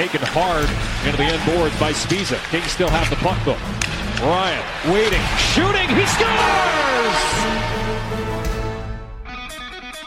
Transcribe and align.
taken 0.00 0.24
hard 0.32 0.64
into 1.04 1.20
the 1.20 1.28
end 1.28 1.44
boards 1.44 1.76
by 1.76 1.92
Spiza. 1.92 2.40
Kings 2.48 2.72
still 2.72 2.88
have 2.88 3.04
the 3.12 3.20
puck 3.20 3.36
though. 3.44 3.60
Ryan 4.24 4.64
waiting, 4.88 5.20
shooting, 5.52 5.84
he 5.92 6.08
scores! 6.08 7.20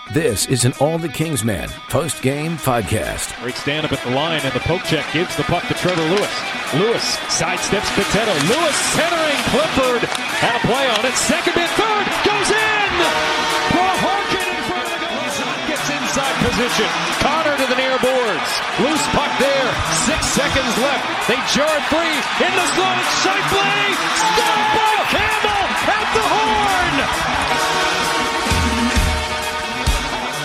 This 0.10 0.50
is 0.50 0.66
an 0.66 0.74
All 0.82 0.98
the 0.98 1.14
Kings 1.14 1.46
Man 1.46 1.70
post 1.94 2.26
game 2.26 2.58
podcast. 2.58 3.38
Great 3.46 3.54
stand 3.54 3.86
up 3.86 3.94
at 3.94 4.02
the 4.02 4.10
line, 4.18 4.42
and 4.42 4.54
the 4.58 4.66
poke 4.66 4.82
check 4.82 5.06
gives 5.14 5.38
the 5.38 5.46
puck 5.46 5.62
to 5.70 5.77
Trevor 5.77 6.02
Lewis. 6.10 6.34
Lewis 6.73 7.05
sidesteps 7.30 7.94
Potato. 7.94 8.34
Lewis 8.50 8.78
centering 8.98 9.41
Clifford. 9.54 10.10
Had 10.41 10.57
a 10.57 10.62
play 10.66 10.89
on 10.89 11.05
it. 11.05 11.14
Second 11.14 11.54
and 11.54 11.70
third 11.78 12.05
goes 12.25 12.50
in. 12.50 12.89
Prokhorkin 13.78 14.41
in 14.57 14.64
front 14.66 14.89
of 14.89 14.98
the 14.98 15.02
goal. 15.05 15.21
Gets 15.70 15.86
inside 15.86 16.36
position. 16.50 16.89
Connor 17.21 17.57
to 17.62 17.66
the 17.70 17.78
near 17.78 17.98
boards. 18.02 18.50
Loose 18.82 19.05
puck 19.14 19.30
there. 19.38 19.52
Six 20.54 20.65
seconds 20.65 20.77
left. 20.83 21.27
They 21.27 21.35
jar 21.51 21.66
it 21.66 21.84
free. 21.89 22.13
In 22.45 22.53
the 22.53 22.67
slot. 22.75 23.02
Scheifele. 23.23 23.95
Stop! 24.35 25.09
Campbell 25.09 25.66
at 25.89 26.07
the 26.13 26.21
horn. 26.30 26.95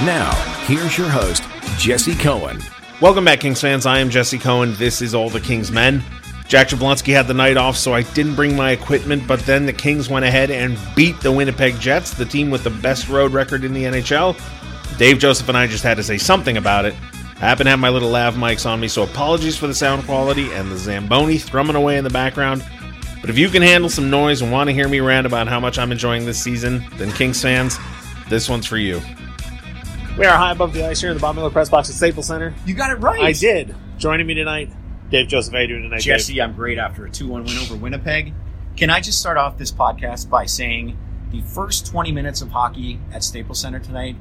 Now, 0.06 0.32
here's 0.64 0.96
your 0.96 1.10
host, 1.10 1.42
Jesse 1.78 2.14
Cohen. 2.14 2.62
Welcome 3.02 3.26
back, 3.26 3.40
Kings 3.40 3.60
fans. 3.60 3.84
I 3.84 3.98
am 3.98 4.08
Jesse 4.08 4.38
Cohen. 4.38 4.74
This 4.76 5.02
is 5.02 5.14
All 5.14 5.28
the 5.28 5.40
Kings 5.40 5.70
Men. 5.70 6.02
Jack 6.46 6.68
Jablonski 6.68 7.12
had 7.12 7.26
the 7.26 7.34
night 7.34 7.58
off, 7.58 7.76
so 7.76 7.92
I 7.92 8.00
didn't 8.00 8.34
bring 8.34 8.56
my 8.56 8.70
equipment, 8.70 9.26
but 9.26 9.40
then 9.40 9.66
the 9.66 9.74
Kings 9.74 10.08
went 10.08 10.24
ahead 10.24 10.50
and 10.50 10.78
beat 10.96 11.20
the 11.20 11.30
Winnipeg 11.30 11.78
Jets, 11.80 12.14
the 12.14 12.24
team 12.24 12.50
with 12.50 12.64
the 12.64 12.70
best 12.70 13.10
road 13.10 13.34
record 13.34 13.62
in 13.62 13.74
the 13.74 13.84
NHL. 13.84 14.38
Dave 14.96 15.18
Joseph 15.18 15.50
and 15.50 15.58
I 15.58 15.66
just 15.66 15.84
had 15.84 15.98
to 15.98 16.02
say 16.02 16.16
something 16.16 16.56
about 16.56 16.86
it. 16.86 16.94
I 17.40 17.42
happen 17.42 17.66
to 17.66 17.70
have 17.70 17.78
my 17.78 17.88
little 17.88 18.10
lav 18.10 18.34
mics 18.34 18.66
on 18.66 18.80
me, 18.80 18.88
so 18.88 19.04
apologies 19.04 19.56
for 19.56 19.68
the 19.68 19.74
sound 19.74 20.04
quality 20.04 20.52
and 20.52 20.72
the 20.72 20.76
Zamboni 20.76 21.38
thrumming 21.38 21.76
away 21.76 21.96
in 21.96 22.02
the 22.02 22.10
background. 22.10 22.64
But 23.20 23.30
if 23.30 23.38
you 23.38 23.48
can 23.48 23.62
handle 23.62 23.88
some 23.88 24.10
noise 24.10 24.42
and 24.42 24.50
want 24.50 24.68
to 24.68 24.74
hear 24.74 24.88
me 24.88 24.98
rant 24.98 25.24
about 25.24 25.46
how 25.46 25.60
much 25.60 25.78
I'm 25.78 25.92
enjoying 25.92 26.26
this 26.26 26.42
season, 26.42 26.84
then 26.96 27.12
Kings 27.12 27.40
fans, 27.40 27.78
this 28.28 28.48
one's 28.48 28.66
for 28.66 28.76
you. 28.76 29.00
We 30.18 30.26
are 30.26 30.36
high 30.36 30.50
above 30.50 30.72
the 30.72 30.84
ice 30.84 31.00
here 31.00 31.10
in 31.10 31.16
the 31.16 31.20
Bob 31.20 31.36
Miller 31.36 31.50
Press 31.50 31.68
Box 31.68 31.88
at 31.88 31.94
Staples 31.94 32.26
Center. 32.26 32.52
You 32.66 32.74
got 32.74 32.90
it 32.90 32.96
right. 32.96 33.20
I 33.20 33.30
did. 33.30 33.72
Joining 33.98 34.26
me 34.26 34.34
tonight, 34.34 34.70
Dave 35.08 35.28
Joseph. 35.28 35.54
How 35.54 35.60
you 35.60 35.68
doing 35.68 35.84
tonight, 35.84 36.00
Jesse, 36.00 36.34
Dave? 36.34 36.42
I'm 36.42 36.54
great 36.56 36.78
after 36.78 37.06
a 37.06 37.10
2 37.10 37.28
1 37.28 37.44
win 37.44 37.56
over 37.58 37.76
Winnipeg. 37.76 38.34
Can 38.76 38.90
I 38.90 39.00
just 39.00 39.20
start 39.20 39.36
off 39.36 39.58
this 39.58 39.70
podcast 39.70 40.28
by 40.28 40.46
saying 40.46 40.98
the 41.30 41.40
first 41.42 41.86
20 41.86 42.10
minutes 42.10 42.42
of 42.42 42.50
hockey 42.50 42.98
at 43.12 43.22
Staples 43.22 43.60
Center 43.60 43.78
tonight, 43.78 44.16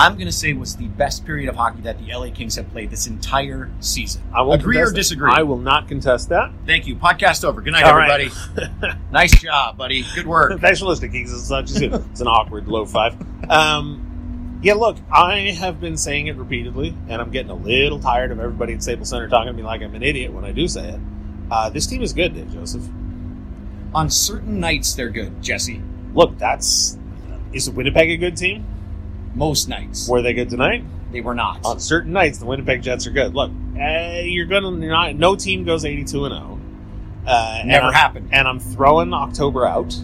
I'm 0.00 0.14
going 0.14 0.28
to 0.28 0.32
say 0.32 0.54
was 0.54 0.76
the 0.76 0.86
best 0.88 1.26
period 1.26 1.50
of 1.50 1.56
hockey 1.56 1.82
that 1.82 1.98
the 1.98 2.10
LA 2.10 2.30
Kings 2.30 2.56
have 2.56 2.70
played 2.72 2.90
this 2.90 3.06
entire 3.06 3.70
season. 3.80 4.22
I 4.34 4.40
won't 4.40 4.62
Agree 4.62 4.78
or 4.78 4.88
it. 4.88 4.94
disagree? 4.94 5.30
I 5.30 5.42
will 5.42 5.58
not 5.58 5.88
contest 5.88 6.30
that. 6.30 6.50
Thank 6.64 6.86
you. 6.86 6.96
Podcast 6.96 7.44
over. 7.44 7.60
Good 7.60 7.72
night, 7.74 7.84
All 7.84 7.94
right. 7.94 8.32
everybody. 8.32 8.98
nice 9.12 9.38
job, 9.42 9.76
buddy. 9.76 10.06
Good 10.14 10.26
work. 10.26 10.58
Thanks 10.62 10.78
for 10.80 10.86
listening, 10.86 11.12
Kings. 11.12 11.34
It's, 11.34 11.50
not 11.50 11.66
just, 11.66 11.82
it's 11.82 12.20
an 12.22 12.28
awkward 12.28 12.66
low 12.66 12.86
five. 12.86 13.14
Um, 13.50 14.58
yeah, 14.62 14.72
look, 14.72 14.96
I 15.12 15.50
have 15.58 15.80
been 15.82 15.98
saying 15.98 16.28
it 16.28 16.36
repeatedly, 16.36 16.96
and 17.10 17.20
I'm 17.20 17.30
getting 17.30 17.50
a 17.50 17.54
little 17.54 18.00
tired 18.00 18.30
of 18.30 18.40
everybody 18.40 18.72
at 18.72 18.82
Staples 18.82 19.10
Center 19.10 19.28
talking 19.28 19.48
to 19.48 19.52
me 19.52 19.62
like 19.62 19.82
I'm 19.82 19.94
an 19.94 20.02
idiot 20.02 20.32
when 20.32 20.46
I 20.46 20.52
do 20.52 20.66
say 20.66 20.88
it. 20.88 21.00
Uh, 21.50 21.68
this 21.68 21.86
team 21.86 22.00
is 22.00 22.14
good, 22.14 22.32
Dave 22.34 22.50
Joseph. 22.54 22.84
On 23.94 24.08
certain 24.08 24.60
nights, 24.60 24.94
they're 24.94 25.10
good, 25.10 25.42
Jesse. 25.42 25.82
Look, 26.14 26.38
that's 26.38 26.96
is 27.52 27.68
Winnipeg 27.68 28.10
a 28.10 28.16
good 28.16 28.38
team? 28.38 28.64
Most 29.34 29.68
nights. 29.68 30.08
Were 30.08 30.22
they 30.22 30.32
good 30.32 30.50
tonight? 30.50 30.84
They 31.12 31.20
were 31.20 31.34
not. 31.34 31.64
On 31.64 31.78
certain 31.80 32.12
nights, 32.12 32.38
the 32.38 32.46
Winnipeg 32.46 32.82
Jets 32.82 33.06
are 33.06 33.10
good. 33.10 33.34
Look, 33.34 33.50
uh, 33.80 34.20
you're 34.22 34.46
gonna 34.46 34.70
not. 34.70 35.14
No 35.16 35.34
team 35.36 35.64
goes 35.64 35.84
82 35.84 36.24
and 36.26 36.34
0. 36.34 36.60
Uh, 37.26 37.62
Never 37.64 37.92
happened. 37.92 38.30
And 38.32 38.46
I'm 38.48 38.58
throwing 38.60 39.12
October 39.12 39.66
out. 39.66 39.94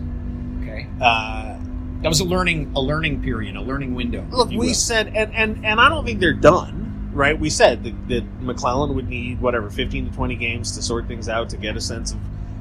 Okay. 0.62 0.86
Uh, 1.00 1.56
That 2.02 2.08
was 2.08 2.20
a 2.20 2.24
learning 2.24 2.72
a 2.76 2.80
learning 2.80 3.22
period, 3.22 3.56
a 3.56 3.60
learning 3.60 3.94
window. 3.94 4.26
Look, 4.30 4.50
we 4.50 4.58
will. 4.58 4.74
said, 4.74 5.08
and, 5.08 5.34
and, 5.34 5.64
and 5.64 5.80
I 5.80 5.88
don't 5.88 6.04
think 6.04 6.20
they're 6.20 6.32
done, 6.32 7.10
right? 7.12 7.38
We 7.38 7.50
said 7.50 7.84
that, 7.84 8.08
that 8.08 8.40
McLellan 8.40 8.94
would 8.94 9.08
need, 9.08 9.40
whatever, 9.40 9.70
15 9.70 10.10
to 10.10 10.14
20 10.16 10.34
games 10.36 10.72
to 10.76 10.82
sort 10.82 11.06
things 11.08 11.28
out, 11.28 11.48
to 11.50 11.56
get 11.56 11.76
a 11.76 11.80
sense 11.80 12.12
of 12.12 12.18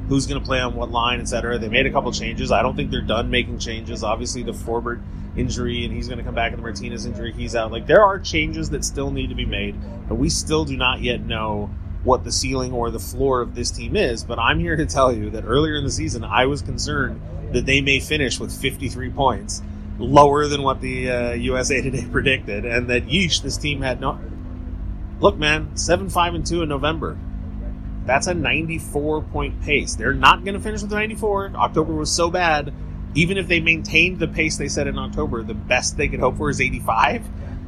who's 0.07 0.27
going 0.27 0.39
to 0.39 0.45
play 0.45 0.59
on 0.59 0.75
what 0.75 0.91
line, 0.91 1.19
et 1.19 1.27
cetera. 1.27 1.57
They 1.57 1.69
made 1.69 1.85
a 1.85 1.91
couple 1.91 2.11
changes. 2.11 2.51
I 2.51 2.61
don't 2.61 2.75
think 2.75 2.91
they're 2.91 3.01
done 3.01 3.29
making 3.29 3.59
changes. 3.59 4.03
Obviously, 4.03 4.43
the 4.43 4.51
Forbort 4.51 5.01
injury, 5.35 5.83
and 5.83 5.93
he's 5.93 6.07
going 6.07 6.19
to 6.19 6.23
come 6.23 6.35
back, 6.35 6.51
and 6.51 6.59
the 6.59 6.63
Martinez 6.63 7.05
injury, 7.05 7.33
he's 7.33 7.55
out. 7.55 7.71
Like, 7.71 7.88
there 7.88 8.03
are 8.03 8.19
changes 8.19 8.69
that 8.69 8.85
still 8.85 9.11
need 9.11 9.29
to 9.29 9.35
be 9.35 9.45
made, 9.45 9.75
and 9.75 10.17
we 10.17 10.29
still 10.29 10.65
do 10.65 10.77
not 10.77 11.01
yet 11.01 11.21
know 11.21 11.69
what 12.03 12.23
the 12.23 12.31
ceiling 12.31 12.71
or 12.71 12.91
the 12.91 12.99
floor 12.99 13.41
of 13.41 13.55
this 13.55 13.71
team 13.71 13.95
is. 13.95 14.23
But 14.23 14.38
I'm 14.38 14.59
here 14.59 14.75
to 14.75 14.85
tell 14.85 15.11
you 15.11 15.31
that 15.31 15.44
earlier 15.44 15.75
in 15.75 15.83
the 15.83 15.91
season, 15.91 16.23
I 16.23 16.45
was 16.45 16.61
concerned 16.61 17.19
that 17.51 17.65
they 17.65 17.81
may 17.81 17.99
finish 17.99 18.39
with 18.39 18.55
53 18.55 19.09
points 19.09 19.61
lower 19.97 20.47
than 20.47 20.61
what 20.61 20.81
the 20.81 21.09
uh, 21.09 21.31
USA 21.33 21.81
Today 21.81 22.05
predicted, 22.11 22.65
and 22.65 22.89
that 22.89 23.07
yeesh, 23.07 23.41
this 23.41 23.57
team 23.57 23.81
had 23.81 23.99
no. 23.99 24.19
Look, 25.19 25.38
man, 25.38 25.75
seven 25.77 26.09
five 26.09 26.35
and 26.35 26.45
two 26.45 26.61
in 26.61 26.69
November. 26.69 27.17
That's 28.05 28.27
a 28.27 28.33
94 28.33 29.23
point 29.23 29.61
pace. 29.61 29.95
They're 29.95 30.13
not 30.13 30.43
going 30.43 30.53
to 30.53 30.59
finish 30.59 30.81
with 30.81 30.91
94. 30.91 31.53
October 31.55 31.93
was 31.93 32.11
so 32.11 32.29
bad. 32.29 32.73
Even 33.16 33.38
if 33.38 33.47
they 33.47 33.59
maintained 33.59 34.19
the 34.19 34.27
pace 34.27 34.57
they 34.57 34.67
set 34.67 34.88
in 34.88 34.97
October, 34.97 35.41
the 35.41 35.53
best 35.53 35.97
they 35.97 36.07
could 36.07 36.19
hope 36.19 36.38
for 36.38 36.49
is 36.49 36.59
85. 36.59 37.25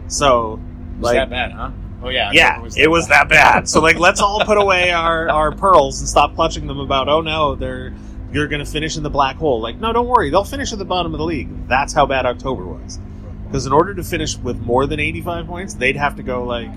So, 0.08 0.60
was 0.98 1.04
like, 1.04 1.16
that 1.16 1.30
bad, 1.30 1.52
huh? 1.54 1.72
Oh 2.04 2.10
yeah, 2.10 2.32
yeah, 2.32 2.64
it 2.78 2.90
was 2.90 3.08
that 3.08 3.28
bad. 3.28 3.68
So 3.68 3.82
like, 3.82 3.98
let's 3.98 4.22
all 4.22 4.46
put 4.46 4.58
away 4.58 4.92
our 4.92 5.30
our 5.32 5.52
pearls 5.52 6.00
and 6.00 6.08
stop 6.08 6.36
clutching 6.36 6.68
them 6.68 6.80
about. 6.80 7.10
Oh 7.10 7.22
no, 7.22 7.56
they're 7.56 7.94
you're 8.32 8.48
going 8.48 8.64
to 8.64 8.70
finish 8.70 8.98
in 8.98 9.04
the 9.04 9.10
black 9.10 9.38
hole. 9.38 9.62
Like, 9.62 9.78
no, 9.78 9.94
don't 9.94 10.08
worry, 10.08 10.30
they'll 10.30 10.44
finish 10.44 10.74
at 10.74 10.80
the 10.80 10.86
bottom 10.86 11.14
of 11.14 11.18
the 11.18 11.26
league. 11.26 11.68
That's 11.68 11.94
how 11.94 12.06
bad 12.06 12.26
October 12.26 12.66
was. 12.66 13.00
Because 13.46 13.66
in 13.66 13.72
order 13.72 13.94
to 13.96 14.04
finish 14.04 14.38
with 14.38 14.60
more 14.60 14.86
than 14.86 15.00
85 15.00 15.48
points, 15.48 15.74
they'd 15.74 15.96
have 15.96 16.18
to 16.18 16.24
go 16.24 16.44
like, 16.44 16.70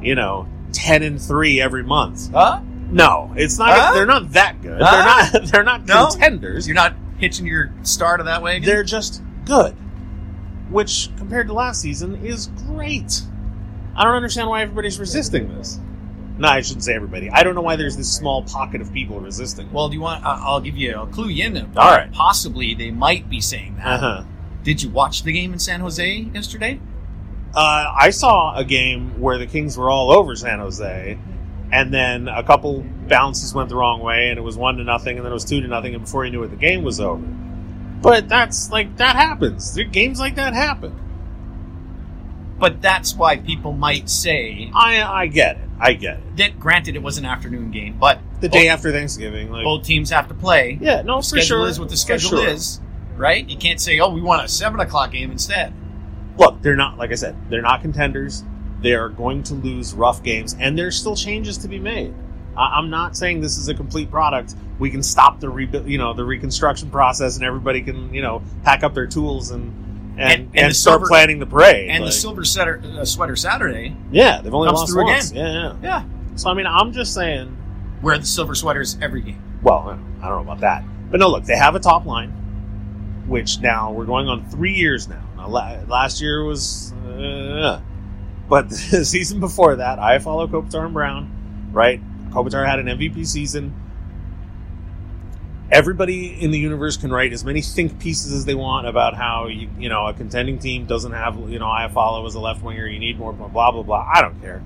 you 0.00 0.14
know, 0.14 0.48
10 0.72 1.02
and 1.02 1.20
three 1.20 1.60
every 1.60 1.82
month. 1.82 2.30
Huh? 2.32 2.60
No, 2.90 3.32
it's 3.36 3.58
not. 3.58 3.70
Huh? 3.78 3.94
They're 3.94 4.06
not 4.06 4.32
that 4.32 4.60
good. 4.62 4.80
Huh? 4.82 5.30
They're 5.30 5.40
not. 5.42 5.48
They're 5.52 5.64
not 5.64 5.86
No? 5.86 6.08
contenders. 6.10 6.66
You're 6.66 6.74
not 6.74 6.94
hitching 7.18 7.46
your 7.46 7.72
star 7.82 8.16
to 8.16 8.24
that 8.24 8.42
wagon. 8.42 8.66
They're 8.66 8.84
just 8.84 9.22
good, 9.44 9.74
which 10.70 11.10
compared 11.16 11.46
to 11.48 11.52
last 11.52 11.80
season 11.80 12.24
is 12.24 12.48
great. 12.66 13.22
I 13.96 14.04
don't 14.04 14.14
understand 14.14 14.48
why 14.48 14.62
everybody's 14.62 14.98
resisting 14.98 15.48
this. 15.56 15.78
No, 16.38 16.48
I 16.48 16.62
shouldn't 16.62 16.84
say 16.84 16.94
everybody. 16.94 17.28
I 17.28 17.42
don't 17.42 17.54
know 17.54 17.60
why 17.60 17.76
there's 17.76 17.96
this 17.98 18.10
small 18.10 18.42
pocket 18.44 18.80
of 18.80 18.92
people 18.94 19.20
resisting. 19.20 19.70
well, 19.72 19.88
do 19.90 19.94
you 19.96 20.00
want? 20.00 20.24
Uh, 20.24 20.38
I'll 20.40 20.60
give 20.60 20.76
you. 20.76 20.92
I'll 20.94 21.06
clue 21.06 21.28
you 21.28 21.44
in. 21.44 21.56
All 21.76 21.90
right. 21.94 22.10
Possibly 22.12 22.74
they 22.74 22.90
might 22.90 23.28
be 23.28 23.40
saying 23.40 23.76
that. 23.76 23.86
uh-huh. 23.86 24.24
Did 24.62 24.82
you 24.82 24.88
watch 24.90 25.22
the 25.22 25.32
game 25.32 25.52
in 25.52 25.58
San 25.58 25.80
Jose 25.80 26.12
yesterday? 26.34 26.80
Uh, 27.54 27.92
I 27.98 28.10
saw 28.10 28.56
a 28.56 28.64
game 28.64 29.20
where 29.20 29.36
the 29.38 29.46
Kings 29.46 29.76
were 29.76 29.90
all 29.90 30.10
over 30.12 30.34
San 30.36 30.60
Jose, 30.60 31.18
and 31.72 31.92
then 31.92 32.28
a 32.28 32.42
couple 32.42 32.84
bounces 33.08 33.54
went 33.54 33.68
the 33.68 33.76
wrong 33.76 34.00
way, 34.00 34.28
and 34.30 34.38
it 34.38 34.42
was 34.42 34.56
one 34.56 34.76
to 34.76 34.84
nothing, 34.84 35.16
and 35.16 35.24
then 35.24 35.30
it 35.32 35.34
was 35.34 35.44
two 35.44 35.60
to 35.60 35.68
nothing, 35.68 35.94
and 35.94 36.04
before 36.04 36.24
you 36.24 36.30
knew 36.32 36.42
it, 36.42 36.48
the 36.48 36.56
game 36.56 36.82
was 36.82 37.00
over. 37.00 37.24
But 38.02 38.28
that's 38.28 38.70
like 38.70 38.96
that 38.96 39.16
happens. 39.16 39.74
There- 39.74 39.84
Games 39.84 40.18
like 40.18 40.36
that 40.36 40.54
happen. 40.54 40.96
But 42.58 42.82
that's 42.82 43.14
why 43.14 43.38
people 43.38 43.72
might 43.72 44.10
say 44.10 44.70
I 44.74 45.02
I 45.02 45.26
get 45.28 45.56
it. 45.56 45.62
I 45.80 45.94
get 45.94 46.18
it. 46.18 46.36
that. 46.36 46.60
Granted, 46.60 46.94
it 46.94 47.02
was 47.02 47.16
an 47.16 47.24
afternoon 47.24 47.70
game, 47.70 47.96
but 47.98 48.20
The 48.40 48.48
day 48.50 48.68
after 48.68 48.92
Thanksgiving, 48.92 49.50
like 49.50 49.64
both 49.64 49.82
teams 49.84 50.10
have 50.10 50.28
to 50.28 50.34
play. 50.34 50.76
yeah, 50.80 51.00
no, 51.02 51.22
The 51.22 51.28
for 51.36 51.40
sure. 51.40 51.66
is 51.68 51.80
what 51.80 51.88
the 51.88 51.96
schedule 51.96 52.30
sure. 52.30 52.46
is, 52.48 52.80
right? 53.16 53.48
You 53.48 53.56
can't 53.56 53.80
say, 53.80 53.98
"Oh, 54.00 54.10
we 54.10 54.20
want 54.20 54.44
a 54.44 54.48
seven 54.48 54.78
o'clock 54.80 55.12
game 55.12 55.30
instead." 55.30 55.72
Look, 56.36 56.60
they're 56.62 56.76
not 56.76 56.98
like 56.98 57.12
I 57.12 57.14
said. 57.14 57.34
They're 57.50 57.62
not 57.62 57.80
contenders. 57.80 58.44
They 58.82 58.94
are 58.94 59.08
going 59.08 59.42
to 59.44 59.54
lose 59.54 59.92
rough 59.94 60.22
games, 60.22 60.56
and 60.58 60.78
there's 60.78 60.96
still 60.96 61.14
changes 61.16 61.58
to 61.58 61.68
be 61.68 61.78
made. 61.78 62.14
I, 62.56 62.78
I'm 62.78 62.88
not 62.90 63.16
saying 63.16 63.40
this 63.40 63.58
is 63.58 63.68
a 63.68 63.74
complete 63.74 64.10
product. 64.10 64.54
We 64.78 64.90
can 64.90 65.02
stop 65.02 65.38
the 65.40 65.50
rebuild, 65.50 65.86
you 65.88 65.98
know, 65.98 66.14
the 66.14 66.24
reconstruction 66.24 66.90
process, 66.90 67.36
and 67.36 67.44
everybody 67.44 67.82
can, 67.82 68.12
you 68.14 68.22
know, 68.22 68.42
pack 68.64 68.82
up 68.82 68.94
their 68.94 69.06
tools 69.06 69.50
and 69.50 69.86
and 70.18 70.20
And- 70.32 70.40
and, 70.54 70.58
and 70.66 70.76
start 70.76 70.94
silver- 70.96 71.06
planning 71.08 71.38
the 71.38 71.46
parade. 71.46 71.88
And 71.88 72.04
the 72.04 72.12
silver 72.12 72.44
setter, 72.44 72.82
uh, 72.98 73.04
sweater 73.04 73.36
Saturday, 73.36 73.96
yeah, 74.10 74.40
they've 74.42 74.52
only 74.52 74.68
lost 74.68 74.92
through 74.92 75.04
once. 75.04 75.30
again. 75.30 75.44
Yeah, 75.46 75.52
yeah. 75.82 76.02
yeah, 76.02 76.36
So 76.36 76.50
I 76.50 76.54
mean, 76.54 76.66
I'm 76.66 76.92
just 76.92 77.14
saying. 77.14 77.56
wear 78.02 78.18
the 78.18 78.26
silver 78.26 78.54
sweaters 78.54 78.98
every 79.00 79.20
game. 79.22 79.40
Well, 79.62 79.78
I 80.22 80.28
don't 80.28 80.36
know 80.36 80.40
about 80.52 80.60
that, 80.60 80.84
but 81.10 81.20
no. 81.20 81.28
Look, 81.28 81.44
they 81.44 81.56
have 81.56 81.74
a 81.74 81.80
top 81.80 82.06
line, 82.06 82.30
which 83.28 83.60
now 83.60 83.92
we're 83.92 84.04
going 84.06 84.28
on 84.28 84.44
three 84.50 84.72
years 84.74 85.06
now. 85.08 85.22
now 85.36 85.48
last 85.48 86.20
year 86.20 86.44
was, 86.44 86.92
uh, 87.06 87.80
but 88.50 88.68
the 88.90 89.04
season 89.04 89.40
before 89.40 89.76
that, 89.76 89.98
Iafallo 89.98 90.50
Kopitar 90.50 90.84
and 90.84 90.92
Brown. 90.92 91.70
Right, 91.72 92.02
Kopitar 92.30 92.66
had 92.66 92.80
an 92.80 92.86
MVP 92.86 93.26
season. 93.26 93.74
Everybody 95.70 96.42
in 96.42 96.50
the 96.50 96.58
universe 96.58 96.96
can 96.96 97.12
write 97.12 97.32
as 97.32 97.44
many 97.44 97.62
think 97.62 98.00
pieces 98.00 98.32
as 98.32 98.44
they 98.44 98.56
want 98.56 98.88
about 98.88 99.14
how 99.14 99.46
you, 99.46 99.70
you 99.78 99.88
know 99.88 100.06
a 100.08 100.12
contending 100.12 100.58
team 100.58 100.84
doesn't 100.84 101.12
have 101.12 101.36
you 101.48 101.60
know 101.60 101.66
Iafallo 101.66 102.26
as 102.26 102.34
a 102.34 102.40
left 102.40 102.62
winger. 102.62 102.86
You 102.86 102.98
need 102.98 103.18
more 103.18 103.32
blah 103.32 103.70
blah 103.70 103.82
blah. 103.82 104.10
I 104.12 104.20
don't 104.20 104.40
care. 104.42 104.62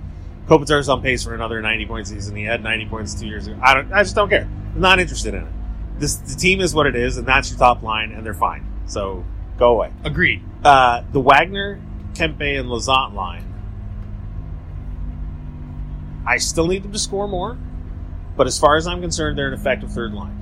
Kopitar's 0.47 0.89
on 0.89 1.03
pace 1.03 1.25
for 1.25 1.35
another 1.35 1.61
90 1.63 1.87
point 1.87 2.07
season. 2.07 2.37
He 2.37 2.45
had 2.45 2.63
90 2.63 2.87
points 2.87 3.15
two 3.19 3.27
years 3.27 3.47
ago. 3.47 3.59
I 3.63 3.75
don't. 3.75 3.93
I 3.93 4.03
just 4.03 4.15
don't 4.15 4.31
care. 4.31 4.49
I'm 4.75 4.81
not 4.81 4.99
interested 4.99 5.35
in 5.35 5.43
it. 5.43 5.53
This 5.99 6.17
the 6.17 6.35
team 6.35 6.61
is 6.61 6.75
what 6.75 6.87
it 6.87 6.97
is, 6.97 7.19
and 7.19 7.27
that's 7.29 7.51
your 7.51 7.59
top 7.59 7.83
line, 7.83 8.13
and 8.13 8.25
they're 8.25 8.35
fine. 8.35 8.67
So 8.87 9.25
go 9.59 9.73
away. 9.73 9.93
Agreed. 10.05 10.43
Uh, 10.65 11.03
the 11.13 11.21
Wagner, 11.21 11.81
Kempe, 12.15 12.59
and 12.59 12.69
Lizotte 12.69 13.13
line. 13.13 13.44
I 16.27 16.39
still 16.39 16.67
need 16.67 16.83
them 16.83 16.93
to 16.93 16.99
score 16.99 17.29
more, 17.29 17.59
but 18.37 18.47
as 18.47 18.59
far 18.59 18.77
as 18.77 18.87
I'm 18.87 19.01
concerned, 19.01 19.39
they're 19.39 19.49
an 19.49 19.55
effective 19.55 19.93
third 19.93 20.13
line. 20.13 20.41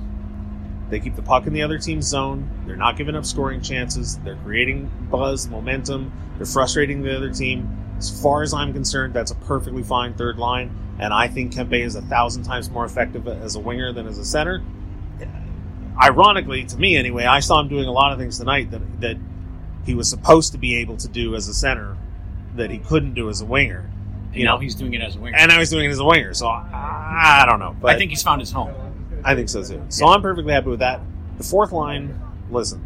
They 0.89 0.99
keep 0.99 1.15
the 1.15 1.21
puck 1.21 1.47
in 1.47 1.53
the 1.53 1.63
other 1.63 1.79
team's 1.79 2.05
zone. 2.05 2.49
They're 2.65 2.75
not 2.75 2.97
giving 2.97 3.15
up 3.15 3.25
scoring 3.25 3.61
chances. 3.61 4.17
They're 4.19 4.35
creating 4.37 4.91
buzz, 5.09 5.47
momentum. 5.47 6.11
They're 6.37 6.45
frustrating 6.45 7.01
the 7.01 7.15
other 7.15 7.31
team. 7.31 7.95
As 7.97 8.21
far 8.21 8.43
as 8.43 8.53
I'm 8.53 8.73
concerned, 8.73 9.13
that's 9.13 9.31
a 9.31 9.35
perfectly 9.35 9.83
fine 9.83 10.13
third 10.13 10.37
line, 10.37 10.75
and 10.99 11.13
I 11.13 11.27
think 11.27 11.53
Kempe 11.53 11.83
is 11.83 11.95
a 11.95 12.01
thousand 12.01 12.43
times 12.43 12.69
more 12.69 12.85
effective 12.85 13.27
as 13.27 13.55
a 13.55 13.59
winger 13.59 13.93
than 13.93 14.07
as 14.07 14.17
a 14.17 14.25
center. 14.25 14.61
Ironically, 16.01 16.65
to 16.65 16.77
me 16.77 16.97
anyway, 16.97 17.25
I 17.25 17.39
saw 17.39 17.59
him 17.59 17.67
doing 17.69 17.85
a 17.85 17.91
lot 17.91 18.11
of 18.11 18.19
things 18.19 18.39
tonight 18.39 18.71
that 18.71 19.01
that 19.01 19.17
he 19.85 19.93
was 19.93 20.09
supposed 20.09 20.51
to 20.53 20.57
be 20.57 20.75
able 20.77 20.97
to 20.97 21.07
do 21.07 21.35
as 21.35 21.47
a 21.47 21.53
center 21.53 21.97
that 22.55 22.71
he 22.71 22.77
couldn't 22.77 23.13
do 23.13 23.29
as 23.29 23.41
a 23.41 23.45
winger. 23.45 23.89
You 24.33 24.45
know, 24.45 24.57
he's 24.57 24.75
doing 24.75 24.93
it 24.93 25.01
as 25.01 25.15
a 25.15 25.19
winger. 25.19 25.37
and 25.37 25.51
I 25.51 25.59
was 25.59 25.69
doing 25.69 25.85
it 25.85 25.91
as 25.91 25.99
a 25.99 26.05
winger, 26.05 26.33
so 26.33 26.47
I, 26.47 27.41
I 27.43 27.45
don't 27.47 27.59
know. 27.59 27.75
But 27.79 27.95
I 27.95 27.97
think 27.97 28.09
he's 28.09 28.23
found 28.23 28.41
his 28.41 28.51
home. 28.51 28.73
I 29.23 29.35
think 29.35 29.47
so 29.49 29.63
too. 29.63 29.81
So 29.89 30.07
I'm 30.07 30.21
perfectly 30.21 30.53
happy 30.53 30.69
with 30.69 30.79
that. 30.79 31.01
The 31.37 31.43
fourth 31.43 31.71
line, 31.71 32.19
listen. 32.49 32.81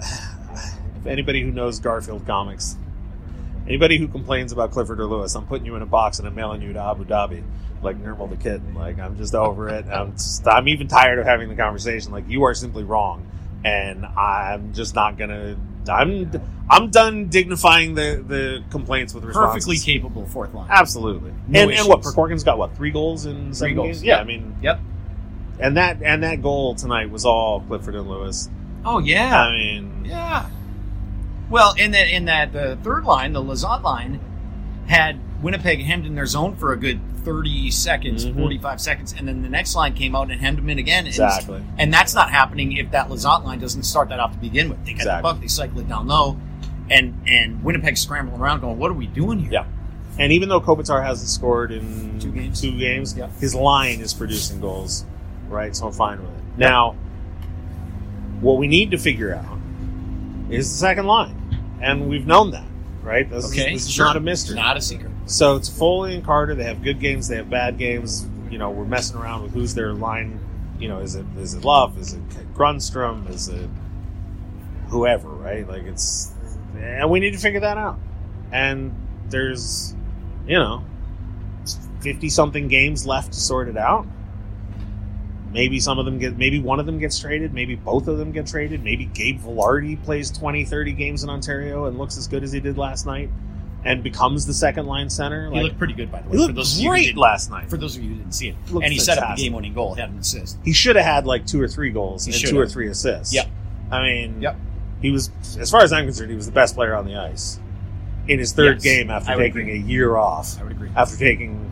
If 0.00 1.06
anybody 1.06 1.42
who 1.42 1.50
knows 1.50 1.80
Garfield 1.80 2.26
comics, 2.26 2.76
anybody 3.66 3.98
who 3.98 4.06
complains 4.08 4.52
about 4.52 4.70
Clifford 4.70 5.00
or 5.00 5.06
Lewis, 5.06 5.34
I'm 5.34 5.46
putting 5.46 5.66
you 5.66 5.74
in 5.76 5.82
a 5.82 5.86
box 5.86 6.18
and 6.18 6.28
I'm 6.28 6.34
mailing 6.34 6.62
you 6.62 6.72
to 6.72 6.80
Abu 6.80 7.04
Dhabi, 7.04 7.42
like 7.82 8.02
Nermal 8.02 8.30
the 8.30 8.36
Kid. 8.36 8.74
Like 8.74 8.98
I'm 8.98 9.16
just 9.16 9.34
over 9.34 9.68
it. 9.68 9.84
I'm 9.86 10.12
just, 10.12 10.46
I'm 10.46 10.68
even 10.68 10.88
tired 10.88 11.18
of 11.18 11.26
having 11.26 11.48
the 11.48 11.56
conversation. 11.56 12.12
Like 12.12 12.28
you 12.28 12.44
are 12.44 12.54
simply 12.54 12.84
wrong, 12.84 13.26
and 13.64 14.06
I'm 14.06 14.72
just 14.72 14.94
not 14.94 15.18
gonna. 15.18 15.56
I'm 15.88 16.30
I'm 16.70 16.90
done 16.90 17.28
dignifying 17.28 17.94
the 17.94 18.22
the 18.26 18.64
complaints 18.70 19.14
with 19.14 19.24
responses. 19.24 19.64
Perfectly 19.66 19.78
capable 19.78 20.26
fourth 20.26 20.54
line. 20.54 20.68
Absolutely. 20.70 21.32
No 21.48 21.62
and, 21.62 21.70
and 21.72 21.88
what? 21.88 22.00
issues. 22.00 22.14
Prokhorkin's 22.14 22.44
got 22.44 22.58
what? 22.58 22.76
Three 22.76 22.90
goals 22.90 23.26
in 23.26 23.52
seven 23.54 23.74
goals, 23.74 23.86
games. 23.88 24.04
Yeah, 24.04 24.16
yeah. 24.16 24.20
I 24.20 24.24
mean, 24.24 24.56
Yep. 24.62 24.80
and 25.60 25.76
that 25.76 26.02
and 26.02 26.22
that 26.22 26.40
goal 26.42 26.74
tonight 26.74 27.10
was 27.10 27.24
all 27.24 27.60
Clifford 27.62 27.94
and 27.94 28.08
Lewis. 28.08 28.48
Oh 28.84 28.98
yeah. 28.98 29.42
I 29.46 29.52
mean, 29.52 30.04
Yeah. 30.04 30.46
Well, 31.50 31.74
in 31.74 31.90
that 31.90 32.08
in 32.08 32.24
that 32.26 32.52
the 32.52 32.78
third 32.82 33.04
line, 33.04 33.32
the 33.32 33.42
Lizotte 33.42 33.82
line, 33.82 34.20
had 34.86 35.18
Winnipeg 35.42 35.82
hemmed 35.82 36.06
in 36.06 36.14
their 36.14 36.26
zone 36.26 36.56
for 36.56 36.72
a 36.72 36.76
good 36.76 37.00
thirty 37.24 37.70
seconds, 37.70 38.26
Mhm. 38.26 38.34
forty 38.36 38.58
five 38.58 38.80
seconds, 38.80 39.14
and 39.16 39.26
then 39.28 39.42
the 39.42 39.48
next 39.48 39.74
line 39.74 39.94
came 39.94 40.14
out 40.14 40.30
and 40.30 40.40
hemmed 40.40 40.58
them 40.58 40.68
in 40.70 40.78
again. 40.78 41.00
And- 41.00 41.08
Exactly. 41.08 41.62
And 41.78 41.92
that's 41.92 42.14
not 42.14 42.30
happening 42.30 42.72
if 42.72 42.90
that 42.92 43.08
Lizotte 43.08 43.44
line 43.44 43.58
doesn't 43.60 43.84
start 43.84 44.08
that 44.10 44.20
off 44.20 44.32
to 44.32 44.38
begin 44.38 44.68
with. 44.68 44.78
They 44.84 44.92
get 44.92 45.00
Exactly. 45.02 45.32
the 45.34 45.40
they 45.40 45.46
cycle 45.48 45.80
it 45.80 45.88
down 45.88 46.06
low, 46.08 46.36
and 46.90 47.14
and 47.26 47.62
Winnipeg 47.64 47.96
scrambling 47.96 48.40
around, 48.40 48.60
going, 48.60 48.78
"What 48.78 48.90
are 48.90 48.94
we 48.94 49.06
doing 49.06 49.38
here?" 49.40 49.52
Yeah. 49.52 49.64
and 50.18 50.30
even 50.32 50.48
though 50.50 50.60
Kopitar 50.60 51.02
hasn't 51.04 51.28
scored 51.30 51.72
in 51.72 52.18
Two 52.20 52.30
games. 52.32 52.60
two 52.60 52.76
games, 52.78 53.14
Yeah. 53.16 53.28
his 53.40 53.54
line 53.54 54.00
is 54.00 54.12
producing 54.12 54.60
goals, 54.60 55.06
right? 55.48 55.74
So 55.74 55.86
I'm 55.86 55.92
fine 55.92 56.18
with 56.20 56.28
it. 56.28 56.42
Now, 56.58 56.96
what 58.40 58.58
we 58.58 58.66
need 58.66 58.90
to 58.90 58.98
figure 58.98 59.34
out 59.34 59.58
is 60.50 60.70
the 60.70 60.76
second 60.76 61.06
line, 61.06 61.34
and 61.80 62.08
we've 62.08 62.26
known 62.26 62.50
that, 62.50 62.66
right? 63.02 63.28
This 63.30 63.44
is, 63.46 63.52
Okay. 63.52 63.72
this 63.72 63.86
is 63.86 63.90
sure. 63.92 64.04
not 64.04 64.16
a 64.16 64.20
mystery. 64.20 64.56
Not 64.56 64.76
a 64.76 64.80
secret. 64.82 65.11
So 65.32 65.56
it's 65.56 65.70
Foley 65.70 66.14
and 66.14 66.22
Carter. 66.22 66.54
They 66.54 66.64
have 66.64 66.82
good 66.82 67.00
games. 67.00 67.26
They 67.26 67.36
have 67.36 67.48
bad 67.48 67.78
games. 67.78 68.28
You 68.50 68.58
know, 68.58 68.70
we're 68.70 68.84
messing 68.84 69.16
around 69.16 69.42
with 69.42 69.54
who's 69.54 69.74
their 69.74 69.94
line. 69.94 70.38
You 70.78 70.88
know, 70.88 70.98
is 70.98 71.14
it 71.14 71.24
is 71.38 71.54
it 71.54 71.64
Love? 71.64 71.96
Is 71.96 72.12
it 72.12 72.28
Grundstrom? 72.52 73.30
Is 73.30 73.48
it 73.48 73.70
whoever? 74.88 75.30
Right? 75.30 75.66
Like 75.66 75.84
it's, 75.84 76.34
and 76.76 77.10
we 77.10 77.18
need 77.18 77.30
to 77.30 77.38
figure 77.38 77.60
that 77.60 77.78
out. 77.78 77.98
And 78.52 78.94
there's, 79.30 79.94
you 80.46 80.58
know, 80.58 80.84
fifty 82.02 82.28
something 82.28 82.68
games 82.68 83.06
left 83.06 83.32
to 83.32 83.40
sort 83.40 83.68
it 83.68 83.78
out. 83.78 84.06
Maybe 85.50 85.80
some 85.80 85.98
of 85.98 86.04
them 86.04 86.18
get, 86.18 86.36
maybe 86.36 86.60
one 86.60 86.78
of 86.78 86.84
them 86.84 86.98
gets 86.98 87.18
traded, 87.18 87.54
maybe 87.54 87.74
both 87.74 88.06
of 88.06 88.18
them 88.18 88.32
get 88.32 88.46
traded, 88.46 88.84
maybe 88.84 89.06
Gabe 89.06 89.40
Vilardi 89.40 90.02
plays 90.02 90.30
20, 90.30 90.64
30 90.64 90.92
games 90.92 91.24
in 91.24 91.30
Ontario 91.30 91.86
and 91.86 91.98
looks 91.98 92.16
as 92.16 92.26
good 92.26 92.42
as 92.42 92.52
he 92.52 92.60
did 92.60 92.78
last 92.78 93.04
night 93.04 93.28
and 93.84 94.02
becomes 94.02 94.46
the 94.46 94.54
second 94.54 94.86
line 94.86 95.10
center. 95.10 95.50
He 95.50 95.60
looked 95.60 95.78
pretty 95.78 95.94
good, 95.94 96.10
by 96.12 96.22
the 96.22 96.28
way. 96.28 96.36
he 96.36 96.36
for 96.38 96.42
looked 96.44 96.54
those 96.54 96.74
of 96.76 96.78
you 96.82 96.84
who 96.84 96.90
great 96.90 97.06
didn't- 97.06 97.18
last 97.18 97.50
night. 97.50 97.68
For 97.68 97.76
those 97.76 97.96
of 97.96 98.02
you 98.02 98.10
who 98.10 98.16
didn't 98.16 98.32
see 98.32 98.48
it, 98.48 98.54
and 98.72 98.84
he 98.92 98.98
set 98.98 99.18
up 99.18 99.36
the 99.36 99.42
game-winning 99.42 99.74
goal, 99.74 99.94
He 99.94 100.00
had 100.00 100.10
an 100.10 100.18
assist. 100.18 100.58
he 100.64 100.72
should 100.72 100.96
have 100.96 101.04
had 101.04 101.26
like 101.26 101.46
two 101.46 101.60
or 101.60 101.66
three 101.68 101.90
goals 101.90 102.24
He 102.24 102.32
and 102.32 102.40
two 102.40 102.58
or 102.58 102.66
three 102.66 102.88
assists. 102.88 103.34
Yep. 103.34 103.46
I 103.90 104.02
mean, 104.02 104.40
Yep. 104.42 104.56
he 105.00 105.10
was, 105.10 105.30
as 105.58 105.70
far 105.70 105.82
as 105.82 105.92
I'm 105.92 106.04
concerned, 106.04 106.30
he 106.30 106.36
was 106.36 106.46
the 106.46 106.52
best 106.52 106.74
player 106.74 106.94
on 106.94 107.04
the 107.06 107.16
ice 107.16 107.58
in 108.28 108.38
his 108.38 108.52
third 108.52 108.76
Yes, 108.76 108.84
game 108.84 109.10
after 109.10 109.34
taking 109.36 109.62
agree. 109.62 109.72
a 109.72 109.76
year 109.82 110.16
off, 110.16 110.56
I 110.60 110.62
would 110.62 110.72
agree. 110.72 110.90
after 110.94 111.16
taking 111.16 111.68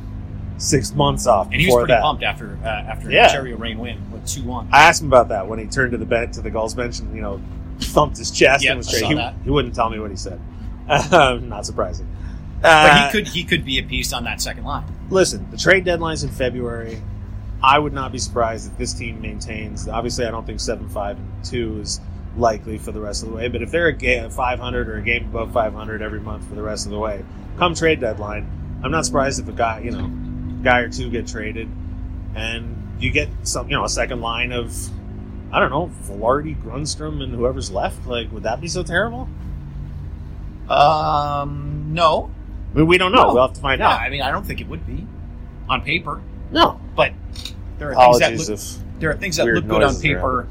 six 0.58 0.92
months 0.94 1.26
off. 1.28 1.46
And 1.52 1.60
he 1.60 1.68
was 1.68 1.76
pretty 1.76 1.92
that. 1.92 2.02
pumped 2.02 2.22
after 2.24 2.58
uh, 2.64 2.66
after 2.66 3.10
Yeah. 3.10 3.26
Ontario 3.28 3.56
Reign 3.56 3.78
win 3.78 3.98
with 4.12 4.26
two 4.26 4.42
one. 4.42 4.68
I 4.72 4.82
asked 4.82 5.00
him 5.00 5.06
about 5.08 5.28
that 5.28 5.46
when 5.48 5.58
he 5.60 5.66
turned 5.66 5.92
to 5.92 5.96
the 5.98 6.04
bench 6.04 6.34
to 6.34 6.42
the 6.42 6.50
goals 6.50 6.74
bench 6.74 6.98
and 6.98 7.14
you 7.14 7.22
know 7.22 7.40
thumped 7.78 8.18
his 8.18 8.30
chest 8.30 8.64
Yep, 8.64 8.70
and 8.72 8.78
was 8.78 8.88
straight. 8.88 9.16
He, 9.16 9.30
he 9.44 9.50
wouldn't 9.50 9.74
tell 9.74 9.88
me 9.88 9.98
what 10.00 10.10
he 10.10 10.16
said. 10.16 10.38
Not 11.42 11.66
surprising. 11.66 12.08
But 12.60 12.68
Uh, 12.70 13.06
he 13.06 13.12
could 13.12 13.28
he 13.28 13.44
could 13.44 13.64
be 13.64 13.78
a 13.78 13.82
piece 13.82 14.12
on 14.12 14.24
that 14.24 14.40
second 14.40 14.64
line. 14.64 14.84
listen. 15.08 15.46
The 15.50 15.56
trade 15.56 15.84
deadline's 15.84 16.24
in 16.24 16.30
February. 16.30 17.00
I 17.62 17.78
would 17.78 17.92
not 17.92 18.10
be 18.10 18.18
surprised 18.18 18.70
if 18.70 18.78
this 18.78 18.92
team 18.94 19.20
maintains. 19.20 19.86
Obviously, 19.88 20.24
I 20.26 20.30
don't 20.30 20.46
think 20.46 20.60
seven 20.60 20.88
five 20.88 21.16
and 21.18 21.44
two 21.44 21.78
is 21.80 22.00
likely 22.36 22.78
for 22.78 22.90
the 22.92 23.00
rest 23.00 23.22
of 23.22 23.28
the 23.30 23.34
way. 23.36 23.48
But 23.48 23.62
if 23.62 23.70
they're 23.70 23.88
a 23.88 23.92
game 23.92 24.30
500 24.30 24.88
or 24.88 24.96
a 24.96 25.02
game 25.02 25.26
above 25.26 25.52
500 25.52 26.00
every 26.02 26.20
month 26.20 26.48
for 26.48 26.54
the 26.54 26.62
rest 26.62 26.86
of 26.86 26.92
the 26.92 26.98
way, 26.98 27.24
come 27.58 27.74
trade 27.74 28.00
deadline, 28.00 28.50
I'm 28.82 28.90
not 28.90 29.04
surprised 29.04 29.40
if 29.40 29.48
a 29.48 29.52
guy, 29.52 29.80
you 29.80 29.90
know, 29.90 30.08
guy 30.62 30.80
or 30.80 30.88
two 30.88 31.10
get 31.10 31.26
traded, 31.26 31.68
and 32.34 32.76
you 32.98 33.10
get 33.10 33.28
some, 33.42 33.68
you 33.68 33.76
know, 33.76 33.84
a 33.84 33.88
second 33.88 34.20
line 34.20 34.52
of, 34.52 34.74
I 35.52 35.58
don't 35.60 35.70
know, 35.70 35.90
Vilardi, 36.04 36.56
Grundstrom, 36.62 37.22
and 37.22 37.34
whoever's 37.34 37.70
left. 37.70 38.06
Like, 38.06 38.30
would 38.32 38.44
that 38.44 38.60
be 38.60 38.68
so 38.68 38.82
terrible? 38.82 39.28
Um, 40.70 41.90
no, 41.92 42.30
I 42.74 42.78
mean, 42.78 42.86
we 42.86 42.98
don't 42.98 43.12
know. 43.12 43.28
No. 43.28 43.34
We'll 43.34 43.46
have 43.46 43.56
to 43.56 43.60
find 43.60 43.80
no. 43.80 43.86
out. 43.86 44.00
I 44.00 44.08
mean, 44.08 44.22
I 44.22 44.30
don't 44.30 44.46
think 44.46 44.60
it 44.60 44.68
would 44.68 44.86
be 44.86 45.06
on 45.68 45.82
paper, 45.82 46.22
No. 46.50 46.80
but 46.96 47.12
there 47.78 47.94
are 47.96 48.18
things 48.18 48.46
that 48.46 48.50
look, 48.50 49.00
there 49.00 49.10
are 49.10 49.16
things 49.16 49.36
that 49.36 49.46
look 49.46 49.66
good 49.66 49.82
on 49.82 50.00
paper 50.00 50.48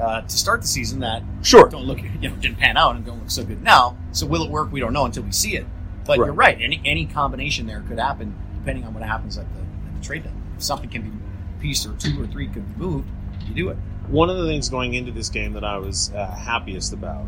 uh, 0.00 0.22
to 0.22 0.36
start 0.36 0.62
the 0.62 0.66
season 0.68 1.00
that 1.00 1.22
sure. 1.42 1.68
don't 1.68 1.84
look 1.84 2.02
you 2.02 2.28
know 2.28 2.34
didn't 2.36 2.58
pan 2.58 2.76
out 2.76 2.96
and 2.96 3.04
don't 3.04 3.18
look 3.20 3.30
so 3.30 3.44
good 3.44 3.62
now. 3.62 3.96
So 4.12 4.26
will 4.26 4.42
it 4.44 4.50
work? 4.50 4.72
We 4.72 4.80
don't 4.80 4.92
know 4.92 5.04
until 5.04 5.22
we 5.22 5.32
see 5.32 5.56
it. 5.56 5.66
But 6.04 6.18
Right. 6.18 6.26
you're 6.26 6.34
right. 6.34 6.58
Any 6.60 6.80
any 6.84 7.06
combination 7.06 7.66
there 7.66 7.80
could 7.88 7.98
happen 7.98 8.34
depending 8.54 8.84
on 8.84 8.94
what 8.94 9.02
happens 9.02 9.38
at 9.38 9.46
the, 9.54 9.60
at 9.60 9.94
the 10.00 10.04
trade 10.04 10.24
deadline. 10.24 10.42
If 10.56 10.62
something 10.62 10.90
can 10.90 11.02
be 11.02 11.16
pieced 11.60 11.86
or 11.86 11.94
two 11.94 12.20
or 12.20 12.26
three 12.26 12.48
could 12.48 12.66
be 12.76 12.84
moved, 12.84 13.08
you 13.46 13.54
do 13.54 13.68
it. 13.70 13.76
One 14.08 14.28
of 14.28 14.36
the 14.36 14.46
things 14.46 14.68
going 14.68 14.94
into 14.94 15.12
this 15.12 15.28
game 15.28 15.52
that 15.52 15.64
I 15.64 15.78
was 15.78 16.12
uh, 16.12 16.26
happiest 16.26 16.92
about 16.92 17.26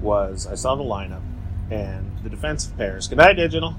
was 0.00 0.46
I 0.46 0.54
saw 0.54 0.76
the 0.76 0.84
lineup 0.84 1.22
and 1.72 2.18
the 2.22 2.30
defensive 2.30 2.76
pairs. 2.76 3.08
Good 3.08 3.18
night, 3.18 3.34
digital. 3.34 3.74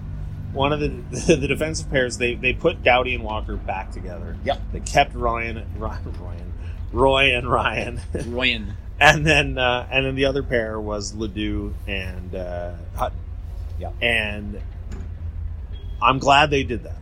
One 0.52 0.74
of 0.74 0.80
the 0.80 0.88
the 1.36 1.48
defensive 1.48 1.90
pairs 1.90 2.18
they 2.18 2.36
they 2.36 2.54
put 2.54 2.84
Doughty 2.84 3.16
and 3.16 3.24
Walker 3.24 3.56
back 3.56 3.92
together. 3.92 4.38
Yep. 4.44 4.62
They 4.72 4.80
kept 4.80 5.14
Ryan, 5.16 5.66
Ryan, 5.78 6.14
Ryan 6.20 6.54
Roy 6.92 7.36
and 7.36 7.50
Ryan, 7.50 8.00
Ryan, 8.28 8.74
and 9.00 9.26
then 9.26 9.58
uh, 9.58 9.88
and 9.92 10.06
then 10.06 10.16
the 10.16 10.26
other 10.26 10.44
pair 10.44 10.80
was 10.80 11.14
LaDue 11.14 11.74
and 11.88 12.36
uh, 12.36 12.74
Hutton. 12.96 13.18
Yep. 13.80 13.94
And 14.02 14.62
I'm 16.02 16.20
glad 16.20 16.52
they 16.52 16.64
did 16.64 16.84
that. 16.84 16.98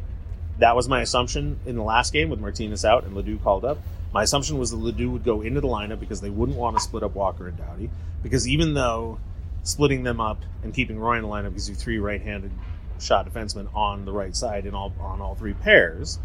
That 0.59 0.75
was 0.75 0.87
my 0.87 1.01
assumption 1.01 1.59
in 1.65 1.75
the 1.75 1.83
last 1.83 2.13
game 2.13 2.29
with 2.29 2.39
Martinez 2.39 2.85
out 2.85 3.03
and 3.03 3.15
LaDue 3.15 3.43
called 3.43 3.65
up. 3.65 3.79
My 4.13 4.23
assumption 4.23 4.57
was 4.57 4.71
that 4.71 4.77
LaDue 4.77 5.11
would 5.11 5.23
go 5.23 5.41
into 5.41 5.59
the 5.59 5.67
lineup 5.67 5.99
because 5.99 6.21
they 6.21 6.29
wouldn't 6.29 6.57
want 6.57 6.77
to 6.77 6.81
split 6.83 7.03
up 7.03 7.15
Walker 7.15 7.47
and 7.47 7.57
Doughty. 7.57 7.89
Because 8.23 8.47
even 8.47 8.73
though 8.73 9.19
splitting 9.63 10.03
them 10.03 10.19
up 10.19 10.41
and 10.63 10.73
keeping 10.73 10.99
Roy 10.99 11.17
in 11.17 11.23
the 11.23 11.27
lineup 11.27 11.53
gives 11.53 11.69
you 11.69 11.75
three 11.75 11.99
right-handed 11.99 12.51
shot 12.99 13.31
defensemen 13.31 13.73
on 13.75 14.05
the 14.05 14.11
right 14.11 14.35
side 14.35 14.65
in 14.65 14.75
all 14.75 14.93
on 14.99 15.21
all 15.21 15.35
three 15.35 15.53
pairs, 15.53 16.19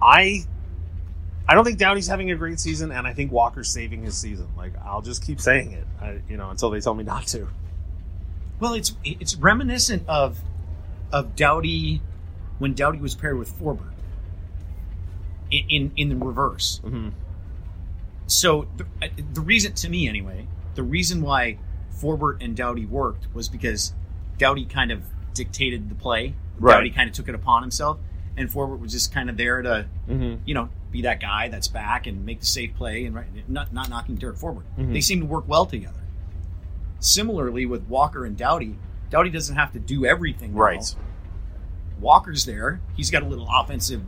I 0.00 0.44
I 1.48 1.54
don't 1.54 1.64
think 1.64 1.78
Doughty's 1.78 2.06
having 2.06 2.30
a 2.30 2.36
great 2.36 2.60
season, 2.60 2.92
and 2.92 3.06
I 3.06 3.12
think 3.12 3.32
Walker's 3.32 3.68
saving 3.68 4.04
his 4.04 4.16
season. 4.16 4.48
Like 4.56 4.72
I'll 4.84 5.02
just 5.02 5.24
keep 5.24 5.40
saying 5.40 5.72
it, 5.72 5.86
I, 6.00 6.20
you 6.28 6.36
know, 6.36 6.50
until 6.50 6.70
they 6.70 6.80
tell 6.80 6.94
me 6.94 7.04
not 7.04 7.26
to. 7.28 7.48
Well, 8.60 8.74
it's 8.74 8.94
it's 9.04 9.34
reminiscent 9.36 10.08
of 10.08 10.38
of 11.12 11.34
Doughty 11.34 12.02
when 12.58 12.74
Doughty 12.74 12.98
was 12.98 13.14
paired 13.14 13.38
with 13.38 13.52
Forbort. 13.58 13.92
In 15.50 15.64
in, 15.68 15.92
in 15.96 16.08
the 16.10 16.16
reverse. 16.16 16.80
Mm-hmm. 16.84 17.08
So 18.28 18.68
the, 18.76 18.86
the 19.32 19.40
reason 19.40 19.72
to 19.72 19.88
me 19.88 20.08
anyway, 20.08 20.46
the 20.80 20.84
reason 20.84 21.20
why 21.20 21.58
Forbort 21.94 22.42
and 22.42 22.56
Doughty 22.56 22.86
worked 22.86 23.26
was 23.34 23.50
because 23.50 23.92
Doughty 24.38 24.64
kind 24.64 24.90
of 24.90 25.02
dictated 25.34 25.90
the 25.90 25.94
play. 25.94 26.34
Right. 26.58 26.76
Doughty 26.76 26.88
kind 26.90 27.06
of 27.06 27.14
took 27.14 27.28
it 27.28 27.34
upon 27.34 27.60
himself, 27.62 27.98
and 28.34 28.48
Forbort 28.48 28.80
was 28.80 28.92
just 28.92 29.12
kind 29.12 29.28
of 29.28 29.36
there 29.36 29.60
to, 29.60 29.84
Mhm. 30.08 30.38
you 30.46 30.54
know, 30.54 30.70
be 30.90 31.02
that 31.02 31.20
guy 31.20 31.48
that's 31.48 31.68
back 31.68 32.06
and 32.06 32.24
make 32.24 32.40
the 32.40 32.46
safe 32.46 32.74
play 32.74 33.04
and 33.04 33.14
right, 33.14 33.26
not 33.46 33.74
not 33.74 33.90
knocking 33.90 34.14
Derek 34.14 34.36
Forbort. 34.38 34.62
Mhm. 34.78 34.94
They 34.94 35.02
seem 35.02 35.20
to 35.20 35.26
work 35.26 35.46
well 35.46 35.66
together. 35.66 36.00
Similarly 36.98 37.66
with 37.66 37.82
Walker 37.86 38.24
and 38.24 38.34
Doughty, 38.38 38.76
Doughty 39.10 39.28
doesn't 39.28 39.56
have 39.56 39.72
to 39.72 39.78
do 39.78 40.06
everything. 40.06 40.54
Right. 40.54 40.94
Walker's 42.00 42.46
there. 42.46 42.80
He's 42.96 43.10
got 43.10 43.22
a 43.22 43.26
little 43.26 43.48
offensive, 43.54 44.00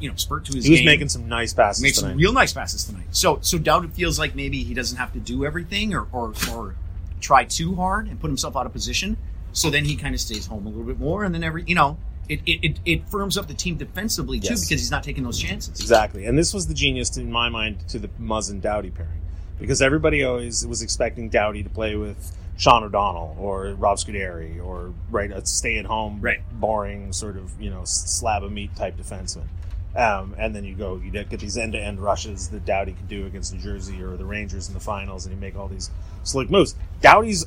you 0.00 0.08
know, 0.08 0.16
spurt 0.16 0.44
to 0.46 0.52
his 0.54 0.64
He 0.64 0.70
was 0.70 0.80
game. 0.80 0.86
making 0.86 1.08
some 1.08 1.28
nice 1.28 1.52
passes 1.54 1.82
made 1.82 1.94
tonight. 1.94 2.10
some 2.10 2.18
real 2.18 2.32
nice 2.32 2.52
passes 2.52 2.84
tonight. 2.84 3.06
So 3.10 3.38
so 3.42 3.58
Doughty 3.58 3.88
feels 3.88 4.18
like 4.18 4.34
maybe 4.34 4.62
he 4.62 4.74
doesn't 4.74 4.98
have 4.98 5.12
to 5.12 5.18
do 5.20 5.44
everything 5.44 5.94
or 5.94 6.06
or, 6.12 6.32
or 6.52 6.74
try 7.20 7.44
too 7.44 7.74
hard 7.76 8.06
and 8.08 8.18
put 8.20 8.28
himself 8.28 8.56
out 8.56 8.66
of 8.66 8.72
position. 8.72 9.16
So 9.52 9.68
then 9.70 9.84
he 9.84 9.96
kind 9.96 10.14
of 10.14 10.20
stays 10.20 10.46
home 10.46 10.64
a 10.66 10.68
little 10.68 10.84
bit 10.84 10.98
more, 10.98 11.24
and 11.24 11.34
then 11.34 11.42
every 11.44 11.64
you 11.66 11.74
know 11.74 11.98
it 12.28 12.40
it, 12.46 12.64
it, 12.64 12.78
it 12.84 13.08
firms 13.08 13.36
up 13.36 13.48
the 13.48 13.54
team 13.54 13.76
defensively 13.76 14.38
too 14.38 14.50
Yes. 14.50 14.60
because 14.64 14.80
he's 14.80 14.90
not 14.90 15.02
taking 15.02 15.24
those 15.24 15.38
chances. 15.38 15.80
Exactly. 15.80 16.26
And 16.26 16.38
this 16.38 16.54
was 16.54 16.68
the 16.68 16.74
genius, 16.74 17.16
in 17.16 17.30
my 17.32 17.48
mind, 17.48 17.86
to 17.88 17.98
the 17.98 18.08
Muzz 18.20 18.50
and 18.50 18.62
Doughty 18.62 18.90
pairing. 18.90 19.20
Because 19.58 19.82
everybody 19.82 20.22
always 20.24 20.64
was 20.66 20.80
expecting 20.80 21.28
Doughty 21.28 21.62
to 21.64 21.68
play 21.68 21.96
with 21.96 22.34
Sean 22.56 22.84
O'Donnell 22.84 23.36
or 23.40 23.74
Rob 23.74 23.98
Scuderi 23.98 24.64
or, 24.64 24.92
right, 25.10 25.30
a 25.32 25.44
stay 25.44 25.78
at 25.78 25.84
home, 25.86 26.20
Right. 26.20 26.40
boring, 26.60 27.12
sort 27.12 27.36
of, 27.36 27.60
you 27.60 27.68
know, 27.70 27.82
slab 27.84 28.42
of 28.44 28.52
meat 28.52 28.74
type 28.76 28.96
defenseman. 28.96 29.48
Um, 29.96 30.36
and 30.38 30.54
then 30.54 30.64
you 30.64 30.74
go, 30.74 30.96
you 31.02 31.10
get 31.10 31.40
these 31.40 31.56
end 31.56 31.72
to 31.72 31.80
end 31.80 31.98
rushes 32.00 32.48
that 32.50 32.64
Doughty 32.64 32.92
can 32.92 33.06
do 33.06 33.26
against 33.26 33.52
New 33.52 33.60
Jersey 33.60 34.00
or 34.02 34.16
the 34.16 34.24
Rangers 34.24 34.68
in 34.68 34.74
the 34.74 34.80
finals, 34.80 35.26
and 35.26 35.34
you 35.34 35.40
make 35.40 35.56
all 35.56 35.66
these 35.66 35.90
slick 36.22 36.48
moves. 36.48 36.76
Doughty's 37.00 37.46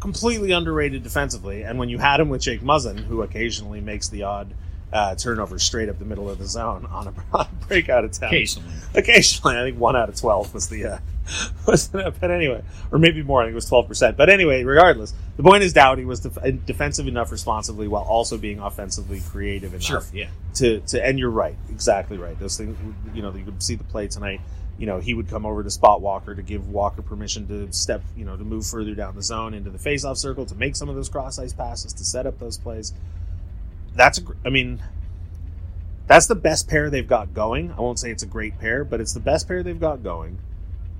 completely 0.00 0.50
underrated 0.52 1.02
defensively, 1.02 1.62
and 1.62 1.78
when 1.78 1.88
you 1.88 1.98
had 1.98 2.20
him 2.20 2.28
with 2.28 2.40
Jake 2.42 2.62
Muzzin, 2.62 2.98
who 3.04 3.22
occasionally 3.22 3.80
makes 3.80 4.08
the 4.08 4.22
odd 4.24 4.54
uh, 4.92 5.14
turnover 5.14 5.58
straight 5.58 5.88
up 5.88 5.98
the 5.98 6.04
middle 6.04 6.28
of 6.30 6.38
the 6.38 6.46
zone 6.46 6.86
on 6.86 7.08
a, 7.08 7.36
on 7.36 7.46
a 7.62 7.66
breakout 7.66 8.04
attempt, 8.04 8.34
Occasionally. 8.34 8.74
occasionally, 8.94 9.56
I 9.56 9.62
think 9.62 9.78
one 9.78 9.94
out 9.96 10.08
of 10.08 10.16
twelve 10.16 10.52
was 10.54 10.68
the 10.68 10.84
uh, 10.84 10.98
was 11.66 11.88
the, 11.88 12.12
but 12.20 12.30
anyway, 12.30 12.62
or 12.90 12.98
maybe 12.98 13.22
more. 13.22 13.42
I 13.42 13.44
think 13.46 13.52
it 13.52 13.54
was 13.56 13.68
twelve 13.68 13.86
percent. 13.88 14.16
But 14.16 14.30
anyway, 14.30 14.64
regardless, 14.64 15.12
the 15.36 15.42
point 15.42 15.62
is 15.62 15.72
Doughty 15.72 16.04
was 16.04 16.20
def- 16.20 16.64
defensive 16.66 17.06
enough 17.08 17.30
responsibly 17.32 17.88
while 17.88 18.02
also 18.04 18.38
being 18.38 18.58
offensively 18.58 19.20
creative 19.20 19.72
enough 19.72 19.82
Sure. 19.84 20.02
Yeah. 20.12 20.28
to 20.54 20.80
to 20.80 21.04
and 21.04 21.18
you're 21.18 21.30
right, 21.30 21.56
exactly 21.70 22.16
right. 22.18 22.38
Those 22.38 22.56
things, 22.56 22.76
you 23.14 23.22
know, 23.22 23.32
you 23.34 23.44
could 23.44 23.62
see 23.62 23.74
the 23.74 23.84
play 23.84 24.08
tonight. 24.08 24.40
You 24.78 24.86
know, 24.86 25.00
he 25.00 25.12
would 25.12 25.28
come 25.28 25.44
over 25.44 25.64
to 25.64 25.70
spot 25.70 26.00
Walker 26.00 26.34
to 26.36 26.42
give 26.42 26.68
Walker 26.68 27.02
permission 27.02 27.48
to 27.48 27.72
step, 27.72 28.00
you 28.16 28.24
know, 28.24 28.36
to 28.36 28.44
move 28.44 28.64
further 28.64 28.94
down 28.94 29.16
the 29.16 29.22
zone 29.24 29.52
into 29.52 29.70
the 29.70 29.78
faceoff 29.78 30.16
circle 30.18 30.46
to 30.46 30.54
make 30.54 30.76
some 30.76 30.88
of 30.88 30.94
those 30.94 31.08
cross 31.08 31.36
ice 31.38 31.52
passes 31.52 31.92
to 31.94 32.04
set 32.04 32.26
up 32.26 32.38
those 32.38 32.56
plays. 32.58 32.92
That's 33.96 34.18
a, 34.18 34.20
gr- 34.20 34.34
I 34.46 34.50
mean, 34.50 34.80
that's 36.06 36.26
the 36.26 36.36
best 36.36 36.68
pair 36.68 36.90
they've 36.90 37.08
got 37.08 37.34
going. 37.34 37.72
I 37.72 37.80
won't 37.80 37.98
say 37.98 38.12
it's 38.12 38.22
a 38.22 38.26
great 38.26 38.58
pair, 38.60 38.84
but 38.84 39.00
it's 39.00 39.12
the 39.12 39.20
best 39.20 39.48
pair 39.48 39.64
they've 39.64 39.80
got 39.80 40.04
going, 40.04 40.38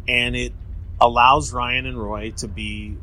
and 0.08 0.34
it 0.34 0.52
allows 1.00 1.52
Ryan 1.52 1.86
and 1.86 1.98
Roy 2.02 2.32
to 2.38 2.48
be 2.48 2.96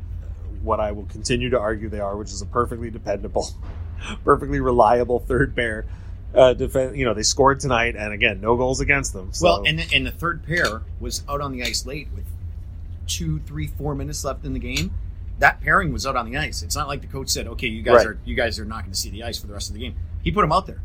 what 0.62 0.80
I 0.80 0.92
will 0.92 1.06
continue 1.06 1.50
to 1.50 1.58
argue 1.58 1.88
they 1.88 2.00
are, 2.00 2.16
which 2.16 2.30
is 2.30 2.42
a 2.42 2.46
perfectly 2.46 2.90
dependable, 2.90 3.48
perfectly 4.24 4.60
reliable 4.60 5.20
third 5.20 5.54
pair. 5.54 5.86
Uh, 6.34 6.52
defense, 6.52 6.96
you 6.96 7.04
know, 7.06 7.14
they 7.14 7.22
scored 7.22 7.60
tonight, 7.60 7.96
and 7.96 8.12
again, 8.12 8.40
no 8.40 8.56
goals 8.56 8.80
against 8.80 9.12
them. 9.14 9.32
So. 9.32 9.44
Well, 9.46 9.64
and 9.64 9.78
the, 9.78 9.94
and 9.94 10.04
the 10.06 10.10
third 10.10 10.44
pair 10.44 10.82
was 11.00 11.22
out 11.28 11.40
on 11.40 11.52
the 11.52 11.62
ice 11.62 11.86
late 11.86 12.08
with 12.14 12.24
two, 13.06 13.38
three, 13.40 13.68
four 13.68 13.94
minutes 13.94 14.24
left 14.24 14.44
in 14.44 14.52
the 14.52 14.58
game. 14.58 14.92
That 15.38 15.60
pairing 15.60 15.92
was 15.92 16.06
out 16.06 16.16
on 16.16 16.30
the 16.30 16.36
ice. 16.36 16.62
It's 16.62 16.74
not 16.76 16.88
like 16.88 17.00
the 17.00 17.06
coach 17.06 17.28
said, 17.28 17.46
"Okay, 17.46 17.68
you 17.68 17.82
guys 17.82 17.96
Right. 17.96 18.06
are 18.08 18.18
you 18.24 18.34
guys 18.34 18.58
are 18.58 18.64
not 18.64 18.80
going 18.80 18.92
to 18.92 18.98
see 18.98 19.10
the 19.10 19.22
ice 19.22 19.38
for 19.38 19.46
the 19.46 19.52
rest 19.52 19.68
of 19.68 19.74
the 19.74 19.80
game." 19.80 19.94
He 20.22 20.30
put 20.32 20.40
them 20.40 20.50
out 20.52 20.66
there, 20.66 20.80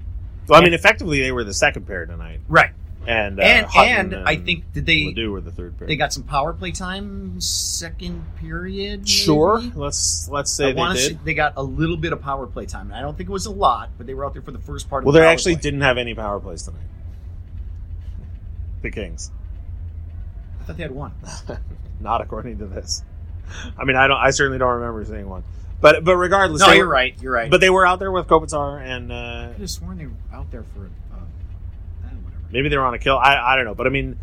Well, 0.47 0.61
I 0.61 0.63
mean, 0.63 0.73
effectively, 0.73 1.21
they 1.21 1.31
were 1.31 1.43
the 1.43 1.53
second 1.53 1.87
pair 1.87 2.05
tonight, 2.05 2.41
right? 2.47 2.71
And 3.07 3.39
uh, 3.39 3.43
and 3.43 3.65
Hutton 3.65 4.13
and 4.13 4.29
I 4.29 4.35
think 4.35 4.71
did 4.73 4.85
they 4.85 5.05
LaDue 5.05 5.31
were 5.31 5.41
the 5.41 5.51
third 5.51 5.75
pair. 5.79 5.87
they 5.87 5.95
got 5.95 6.13
some 6.13 6.21
power 6.21 6.53
play 6.53 6.69
time 6.71 7.41
second 7.41 8.23
period? 8.37 8.99
maybe? 8.99 9.09
sure. 9.09 9.59
Let's 9.73 10.29
let's 10.29 10.51
say 10.51 10.69
I 10.69 10.73
they 10.73 10.93
did. 10.93 10.97
say 10.97 11.17
they 11.23 11.33
got 11.33 11.53
a 11.55 11.63
little 11.63 11.97
bit 11.97 12.13
of 12.13 12.21
power 12.21 12.45
play 12.45 12.67
time. 12.67 12.91
I 12.93 13.01
don't 13.01 13.17
think 13.17 13.27
it 13.29 13.33
was 13.33 13.47
a 13.47 13.51
lot, 13.51 13.89
but 13.97 14.05
they 14.05 14.13
were 14.13 14.23
out 14.23 14.33
there 14.33 14.43
for 14.43 14.51
the 14.51 14.59
first 14.59 14.87
part. 14.87 15.03
well, 15.03 15.09
of 15.09 15.13
the 15.13 15.19
year. 15.19 15.23
Well 15.23 15.29
they 15.29 15.29
power 15.29 15.33
actually 15.33 15.55
play. 15.55 15.61
didn't 15.63 15.81
have 15.81 15.97
any 15.97 16.13
power 16.13 16.39
plays 16.39 16.61
tonight. 16.61 16.81
The 18.83 18.91
Kings, 18.91 19.31
I 20.59 20.63
thought 20.65 20.77
they 20.77 20.83
had 20.83 20.91
one. 20.91 21.13
not 21.99 22.21
according 22.21 22.59
to 22.59 22.65
this. 22.67 23.03
I 23.77 23.83
mean, 23.83 23.95
I 23.97 24.07
don't. 24.07 24.17
I 24.17 24.29
certainly 24.29 24.57
don't 24.59 24.75
remember 24.75 25.03
seeing 25.05 25.27
one. 25.27 25.43
But 25.81 26.03
but 26.03 26.15
regardless, 26.17 26.61
No, 26.61 26.71
you're 26.71 26.85
were- 26.85 26.91
right. 26.93 27.15
You're 27.19 27.33
right. 27.33 27.49
But 27.49 27.61
they 27.61 27.69
were 27.71 27.85
out 27.85 27.97
there 27.99 28.11
with 28.11 28.27
Kopitar, 28.27 28.79
and 28.79 29.11
uh, 29.11 29.15
I 29.15 29.49
could 29.53 29.61
have 29.61 29.69
sworn 29.71 29.97
they 29.97 30.05
were 30.05 30.13
out 30.31 30.51
there 30.51 30.63
for. 30.75 30.89
Maybe 32.51 32.69
they 32.69 32.77
were 32.77 32.85
on 32.85 32.93
a 32.93 32.99
kill. 32.99 33.17
I 33.17 33.53
I 33.53 33.55
don't 33.55 33.65
know. 33.65 33.75
But 33.75 33.87
I 33.87 33.89
mean, 33.89 34.17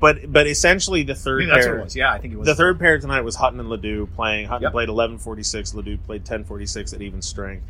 but 0.00 0.32
but 0.32 0.46
essentially 0.46 1.02
the 1.02 1.14
third 1.14 1.40
Maybe 1.40 1.50
that's 1.50 1.66
pair. 1.66 1.74
what 1.74 1.80
it 1.80 1.84
was. 1.84 1.96
Yeah, 1.96 2.12
I 2.12 2.18
think 2.18 2.34
it 2.34 2.36
was. 2.38 2.46
The 2.46 2.54
third 2.54 2.78
pair 2.78 2.98
tonight 2.98 3.20
was 3.22 3.36
Hutton 3.36 3.60
and 3.60 3.68
LaDue 3.68 4.12
playing. 4.14 4.46
Hutton 4.48 4.62
Yep. 4.64 4.72
played 4.72 4.88
11:46. 4.88 5.72
LaDue 5.74 5.98
played 6.04 6.24
10:46 6.24 6.92
at 6.92 7.02
even 7.02 7.22
strength. 7.22 7.64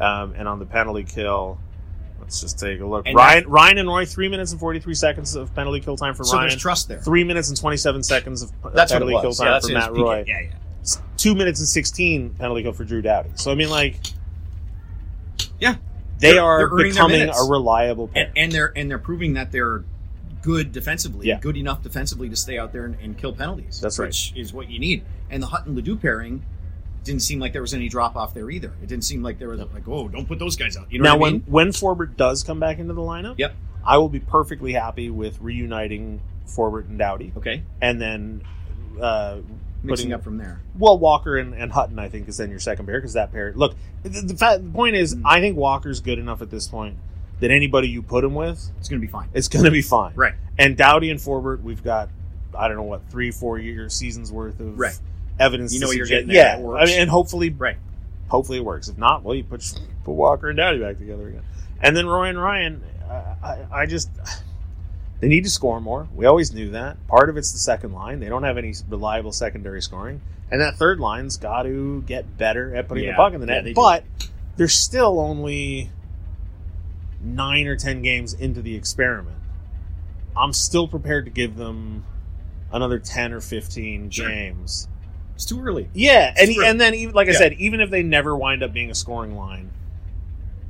Um, 0.00 0.34
and 0.36 0.46
on 0.48 0.58
the 0.58 0.66
penalty 0.66 1.04
kill, 1.04 1.58
let's 2.20 2.40
just 2.40 2.58
take 2.58 2.80
a 2.80 2.86
look. 2.86 3.06
And 3.06 3.14
Ryan 3.16 3.48
Ryan 3.48 3.78
and 3.78 3.88
Roy 3.88 4.04
three 4.04 4.28
minutes 4.28 4.50
and 4.52 4.60
43 4.60 4.94
seconds 4.94 5.34
of 5.36 5.54
penalty 5.54 5.80
kill 5.80 5.96
time 5.96 6.14
for 6.14 6.24
So 6.24 6.36
Ryan. 6.36 6.48
there's 6.50 6.60
trust 6.60 6.88
there. 6.88 6.98
Three 6.98 7.24
minutes 7.24 7.48
and 7.48 7.56
27 7.58 8.02
seconds 8.02 8.42
of 8.42 8.52
That's 8.74 8.92
penalty 8.92 9.14
kill 9.20 9.32
time 9.32 9.46
Yeah, 9.46 9.60
for 9.60 9.68
Matt 9.72 9.90
PK. 9.92 10.02
Roy. 10.02 10.24
Yeah, 10.26 10.40
yeah. 10.40 10.50
Two 11.16 11.34
minutes 11.34 11.58
and 11.60 11.68
16 11.68 12.30
penalty 12.38 12.62
kill 12.62 12.72
for 12.72 12.84
Drew 12.84 13.00
Doughty. 13.02 13.30
So 13.36 13.50
I 13.50 13.54
mean, 13.54 13.70
like, 13.70 13.96
Yeah. 15.58 15.76
They 16.18 16.32
They're- 16.32 16.42
are 16.42 16.58
they're 16.76 16.88
becoming 16.88 17.28
a 17.28 17.44
reliable 17.48 18.08
pair. 18.08 18.24
And, 18.28 18.32
and 18.38 18.52
they're 18.52 18.72
and 18.76 18.90
they're 18.90 18.98
proving 18.98 19.34
that 19.34 19.52
they're 19.52 19.84
good 20.42 20.72
defensively, 20.72 21.26
Yeah. 21.28 21.40
good 21.40 21.56
enough 21.56 21.82
defensively 21.82 22.28
to 22.28 22.36
stay 22.36 22.56
out 22.58 22.72
there 22.72 22.84
and, 22.84 22.96
and 23.02 23.18
kill 23.18 23.32
penalties. 23.32 23.80
That's 23.80 23.98
right. 23.98 24.06
Which 24.08 24.32
is 24.36 24.52
what 24.52 24.70
you 24.70 24.78
need. 24.78 25.04
And 25.28 25.42
the 25.42 25.48
Hutton 25.48 25.74
LaDue 25.74 26.00
pairing 26.00 26.44
didn't 27.04 27.22
seem 27.22 27.38
like 27.40 27.52
there 27.52 27.62
was 27.62 27.74
any 27.74 27.88
drop 27.88 28.16
off 28.16 28.32
there 28.34 28.48
either. 28.50 28.72
It 28.82 28.88
didn't 28.88 29.04
seem 29.04 29.22
like 29.22 29.38
there 29.38 29.48
was 29.48 29.58
like, 29.60 29.86
oh, 29.88 30.08
don't 30.08 30.26
put 30.26 30.38
those 30.38 30.56
guys 30.56 30.76
out. 30.76 30.90
You 30.92 31.00
know 31.00 31.04
now, 31.14 31.18
when 31.18 31.32
mean? 31.34 31.42
when 31.46 31.68
Forbort 31.68 32.16
does 32.16 32.42
come 32.44 32.60
back 32.60 32.78
into 32.78 32.94
the 32.94 33.00
lineup, 33.00 33.34
Yep. 33.38 33.54
I 33.84 33.98
will 33.98 34.08
be 34.08 34.20
perfectly 34.20 34.72
happy 34.72 35.10
with 35.10 35.40
reuniting 35.40 36.20
Forbort 36.48 36.88
and 36.88 36.98
Doughty. 36.98 37.32
Okay. 37.36 37.62
and 37.80 38.00
then 38.00 38.42
uh, 39.00 39.38
Mixing 39.86 40.06
putting 40.06 40.12
up 40.14 40.22
from 40.24 40.38
there. 40.38 40.60
well 40.78 40.98
Walker 40.98 41.36
and, 41.36 41.54
and 41.54 41.72
Hutton. 41.72 41.98
I 41.98 42.08
think 42.08 42.28
is 42.28 42.36
then 42.36 42.50
your 42.50 42.58
second 42.60 42.86
pair 42.86 42.98
because 42.98 43.14
that 43.14 43.32
pair. 43.32 43.52
Look, 43.54 43.74
the, 44.02 44.08
the, 44.08 44.36
fa- 44.36 44.58
the 44.62 44.70
point 44.70 44.96
is, 44.96 45.14
Mm. 45.14 45.22
I 45.24 45.40
think 45.40 45.56
Walker's 45.56 46.00
good 46.00 46.18
enough 46.18 46.42
at 46.42 46.50
this 46.50 46.66
point 46.68 46.96
that 47.40 47.50
anybody 47.50 47.88
you 47.88 48.02
put 48.02 48.24
him 48.24 48.34
with, 48.34 48.70
It's 48.78 48.88
gonna 48.88 49.00
be 49.00 49.06
fine. 49.06 49.28
it's 49.34 49.48
going 49.48 49.64
to 49.64 49.70
be 49.70 49.82
fine. 49.82 50.12
Right. 50.14 50.32
And 50.58 50.76
Doughty 50.76 51.10
and 51.10 51.20
Forbort, 51.20 51.62
we've 51.62 51.82
got 51.84 52.08
I 52.56 52.68
don't 52.68 52.76
know 52.78 52.82
what 52.84 53.02
three, 53.10 53.30
four 53.30 53.58
year 53.58 53.88
seasons 53.90 54.32
worth 54.32 54.58
of 54.60 54.78
Right. 54.78 54.98
evidence. 55.38 55.74
You 55.74 55.80
to 55.80 55.86
know 55.86 55.92
you're 55.92 56.06
getting 56.06 56.28
there, 56.28 56.58
Yeah. 56.58 56.66
I 56.70 56.86
mean, 56.86 56.98
and 57.00 57.10
hopefully, 57.10 57.50
Right. 57.50 57.76
hopefully 58.28 58.56
it 58.58 58.64
works. 58.64 58.88
If 58.88 58.96
not, 58.96 59.22
well, 59.22 59.34
you 59.34 59.44
put 59.44 59.60
put 60.04 60.12
Walker 60.12 60.48
and 60.48 60.56
Doughty 60.56 60.78
back 60.78 60.96
together 60.98 61.28
again. 61.28 61.42
And 61.82 61.94
then 61.96 62.06
Roy 62.06 62.28
and 62.30 62.40
Ryan, 62.40 62.82
I, 63.10 63.14
I, 63.14 63.66
I 63.82 63.86
just 63.86 64.08
they 65.20 65.28
need 65.28 65.44
to 65.44 65.50
score 65.50 65.80
more. 65.80 66.08
We 66.14 66.26
always 66.26 66.52
knew 66.52 66.70
that. 66.70 67.04
Part 67.06 67.28
of 67.30 67.36
it's 67.36 67.52
the 67.52 67.58
second 67.58 67.92
line. 67.92 68.20
They 68.20 68.28
don't 68.28 68.42
have 68.42 68.58
any 68.58 68.74
reliable 68.88 69.32
secondary 69.32 69.80
scoring, 69.82 70.20
and 70.50 70.60
that 70.60 70.76
third 70.76 71.00
line's 71.00 71.36
got 71.36 71.62
to 71.62 72.02
get 72.02 72.36
better 72.38 72.74
at 72.74 72.88
putting 72.88 73.04
Yeah. 73.04 73.12
the 73.12 73.16
puck 73.16 73.32
in 73.34 73.40
the 73.40 73.46
Yeah, 73.46 73.54
net. 73.54 73.64
do. 73.64 73.74
but 73.74 74.04
they're 74.56 74.68
still 74.68 75.18
only 75.20 75.90
nine 77.22 77.66
or 77.66 77.76
ten 77.76 78.02
games 78.02 78.34
into 78.34 78.60
the 78.62 78.74
experiment. 78.76 79.36
I'm 80.36 80.52
still 80.52 80.86
prepared 80.86 81.24
to 81.24 81.30
give 81.30 81.56
them 81.56 82.04
another 82.70 82.98
ten 82.98 83.32
or 83.32 83.40
fifteen 83.40 84.10
Sure. 84.10 84.28
games. 84.28 84.88
It's 85.34 85.44
too 85.46 85.60
early. 85.62 85.88
Yeah, 85.94 86.32
and 86.38 86.54
True. 86.54 86.64
and 86.64 86.80
then 86.80 86.94
even 86.94 87.14
like 87.14 87.28
I 87.28 87.32
said, 87.32 87.54
even 87.54 87.80
if 87.80 87.90
they 87.90 88.02
never 88.02 88.36
wind 88.36 88.62
up 88.62 88.72
being 88.72 88.90
a 88.90 88.94
scoring 88.94 89.36
line, 89.36 89.70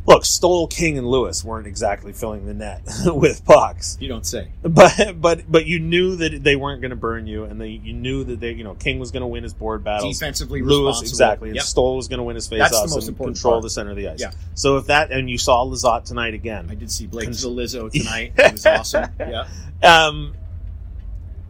look, 0.06 0.24
Stoll, 0.24 0.66
King, 0.66 0.98
and 0.98 1.06
Lewis 1.06 1.42
weren't 1.44 1.66
exactly 1.66 2.12
filling 2.12 2.46
the 2.46 2.54
net 2.54 2.82
with 3.06 3.44
pucks, 3.44 3.96
You 4.00 4.08
don't 4.08 4.24
say. 4.26 4.48
but 4.62 5.20
but 5.20 5.50
but 5.50 5.66
you 5.66 5.78
knew 5.80 6.16
that 6.16 6.42
they 6.42 6.56
weren't 6.56 6.80
going 6.80 6.90
to 6.90 6.96
burn 6.96 7.26
you, 7.26 7.44
and 7.44 7.60
they 7.60 7.68
you 7.68 7.92
knew 7.92 8.24
that 8.24 8.40
they 8.40 8.52
you 8.52 8.64
know 8.64 8.74
King 8.74 8.98
was 8.98 9.10
going 9.10 9.20
to 9.22 9.26
win 9.26 9.42
his 9.42 9.54
board 9.54 9.84
battle 9.84 10.10
Defensively 10.10 10.62
Lewis 10.62 11.02
exactly, 11.02 11.48
and 11.50 11.56
Yep. 11.56 11.64
Stoll 11.64 11.96
was 11.96 12.08
going 12.08 12.18
to 12.18 12.24
win 12.24 12.34
his 12.36 12.50
most 12.50 13.08
and 13.08 13.16
control 13.18 13.54
part. 13.54 13.62
the 13.62 13.70
center 13.70 13.90
of 13.90 13.96
the 13.96 14.08
ice. 14.08 14.20
Yeah. 14.20 14.30
So 14.54 14.76
if 14.76 14.86
that 14.86 15.10
and 15.10 15.28
you 15.28 15.38
saw 15.38 15.64
Lizotte 15.64 16.04
tonight 16.04 16.34
again, 16.34 16.68
I 16.70 16.74
did 16.74 16.90
see 16.90 17.06
Blake 17.06 17.24
Cons- 17.26 17.44
Lizzo 17.44 17.90
tonight. 17.92 18.32
It 18.36 18.52
was 18.52 18.66
awesome. 18.66 19.10
Yeah. 19.18 19.48
um, 19.82 20.34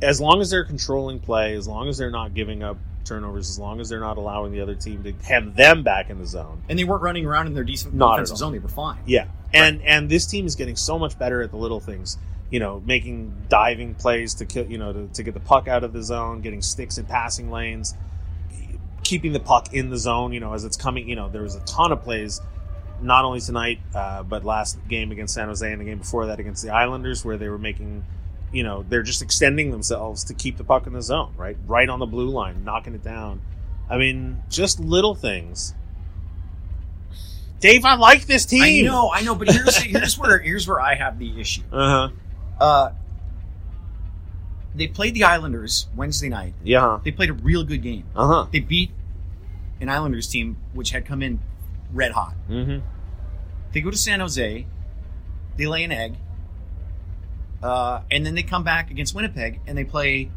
as 0.03 0.21
long 0.21 0.41
as 0.41 0.51
they're 0.51 0.65
controlling 0.65 1.19
play, 1.21 1.55
as 1.55 1.67
long 1.67 1.89
as 1.89 1.97
they're 1.99 2.11
not 2.11 2.35
giving 2.35 2.63
up 2.63 2.77
turnovers, 3.07 3.49
as 3.49 3.59
long 3.59 3.81
as 3.81 3.89
they're 3.89 4.01
not 4.01 4.19
allowing 4.19 4.53
the 4.53 4.61
other 4.61 4.75
team 4.75 5.05
to 5.05 5.13
have 5.27 5.57
them 5.57 5.83
back 5.83 6.11
in 6.11 6.19
the 6.19 6.27
zone. 6.27 6.63
And 6.69 6.79
they 6.79 6.85
weren't 6.85 7.03
running 7.03 7.25
around 7.27 7.47
in 7.47 7.55
their 7.55 7.65
decent 7.65 7.95
Not 7.95 8.17
defensive 8.17 8.37
zone. 8.37 8.53
They 8.53 8.59
were 8.59 8.69
fine. 8.69 8.99
Yeah, 9.07 9.29
and 9.53 9.83
and 9.83 10.09
this 10.09 10.27
team 10.27 10.47
is 10.47 10.57
getting 10.57 10.77
so 10.77 10.99
much 10.99 11.19
better 11.19 11.43
at 11.43 11.51
the 11.51 11.57
little 11.57 11.81
things. 11.81 12.19
You 12.51 12.61
know, 12.61 12.83
making 12.85 13.35
diving 13.49 13.95
plays 13.95 14.35
to 14.35 14.45
kill. 14.45 14.67
You 14.67 14.79
know, 14.79 14.93
to, 14.93 15.09
to 15.15 15.23
get 15.23 15.35
the 15.35 15.41
puck 15.41 15.69
out 15.69 15.85
of 15.85 15.93
the 15.93 16.03
zone, 16.03 16.41
getting 16.43 16.63
sticks 16.63 16.99
in 16.99 17.07
passing 17.07 17.51
lanes, 17.51 17.95
keeping 19.03 19.33
the 19.33 19.41
puck 19.41 19.73
in 19.73 19.91
the 19.91 19.99
zone. 19.99 20.33
You 20.33 20.41
know, 20.41 20.53
as 20.53 20.65
it's 20.65 20.77
coming. 20.77 21.09
You 21.09 21.17
know, 21.17 21.29
there 21.29 21.43
was 21.43 21.55
a 21.55 21.61
ton 21.61 21.93
of 21.93 22.03
plays 22.03 22.41
not 23.01 23.25
only 23.25 23.41
tonight, 23.41 23.81
uh, 23.95 24.23
but 24.23 24.45
last 24.45 24.79
game 24.89 25.13
against 25.13 25.35
San 25.35 25.49
Jose 25.49 25.71
and 25.71 25.81
the 25.81 25.85
game 25.85 25.99
before 25.99 26.27
that 26.27 26.41
against 26.41 26.63
the 26.63 26.71
Islanders, 26.71 27.25
where 27.25 27.37
they 27.37 27.49
were 27.49 27.59
making, 27.59 28.05
you 28.57 28.63
know, 28.63 28.87
they're 28.89 29.03
just 29.03 29.21
extending 29.21 29.71
themselves 29.71 30.25
to 30.25 30.33
keep 30.33 30.57
the 30.57 30.65
puck 30.65 30.87
in 30.87 30.95
the 30.95 31.03
zone, 31.03 31.35
right, 31.37 31.59
right 31.67 31.91
on 31.91 31.99
the 31.99 32.07
blue 32.07 32.31
line, 32.31 32.65
knocking 32.65 32.95
it 32.95 33.05
down. 33.05 33.43
I 33.91 33.99
mean, 33.99 34.43
just 34.49 34.81
little 34.81 35.15
things. 35.15 35.75
Dave, 37.61 37.85
I 37.85 37.97
like 37.97 38.25
this 38.25 38.47
team. 38.47 38.63
I 38.63 38.81
know, 38.89 39.11
I 39.13 39.21
know, 39.21 39.35
but 39.35 39.51
here's 39.51 39.77
here's 39.77 40.19
where 40.19 40.39
here's 40.39 40.67
where 40.67 40.81
I 40.81 40.95
have 40.95 41.19
the 41.19 41.39
issue. 41.39 41.65
Uh 41.71 42.09
huh. 42.09 42.65
Uh, 42.65 42.93
they 44.75 44.87
played 44.87 45.13
the 45.13 45.25
Islanders 45.25 45.89
Wednesday 45.95 46.31
night. 46.31 46.55
Yeah. 46.65 47.01
They 47.05 47.11
played 47.11 47.29
a 47.29 47.35
real 47.35 47.63
good 47.63 47.83
game. 47.83 48.05
Uh 48.17 48.27
huh. 48.27 48.47
They 48.51 48.61
beat 48.61 48.91
an 49.83 49.91
Islanders 49.91 50.29
team 50.29 50.57
which 50.73 50.91
had 50.93 51.05
come 51.05 51.21
in 51.21 51.41
red 51.93 52.13
hot. 52.13 52.35
Mm-hmm. 52.49 52.87
They 53.73 53.83
go 53.83 53.91
to 53.91 53.99
San 53.99 54.21
Jose, 54.21 54.67
they 55.59 55.67
lay 55.67 55.85
an 55.85 55.93
egg, 55.93 56.15
uh, 57.63 58.01
and 58.11 58.25
then 58.25 58.35
they 58.35 58.43
come 58.43 58.65
back 58.65 58.91
against 58.91 59.15
Winnipeg 59.15 59.61
and 59.67 59.77
they 59.77 59.85
play 59.85 60.31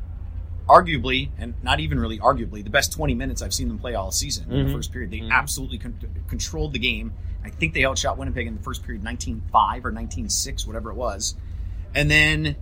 arguably, 0.68 1.30
and 1.40 1.56
not 1.64 1.80
even 1.80 2.00
really 2.00 2.20
arguably, 2.20 2.64
the 2.64 2.70
best 2.70 2.92
20 2.94 3.16
minutes 3.16 3.42
I've 3.42 3.54
seen 3.54 3.68
them 3.68 3.80
play 3.80 3.96
all 3.96 4.12
season 4.12 4.52
in 4.52 4.66
the 4.66 4.72
Mhm. 4.72 4.76
first 4.76 4.92
period. 4.92 5.10
They 5.10 5.20
Mhm. 5.20 5.32
absolutely 5.32 5.80
con- 5.80 5.96
controlled 6.28 6.74
the 6.74 6.80
game. 6.80 7.14
I 7.44 7.50
think 7.50 7.74
they 7.74 7.86
outshot 7.86 8.18
Winnipeg 8.18 8.46
in 8.46 8.56
the 8.56 8.62
first 8.62 8.84
period 8.84 9.04
19-5 9.04 9.84
or 9.84 9.92
19-6, 9.92 10.68
whatever 10.68 10.92
it 10.92 10.96
was. 10.96 11.36
And 11.96 12.12
then 12.12 12.56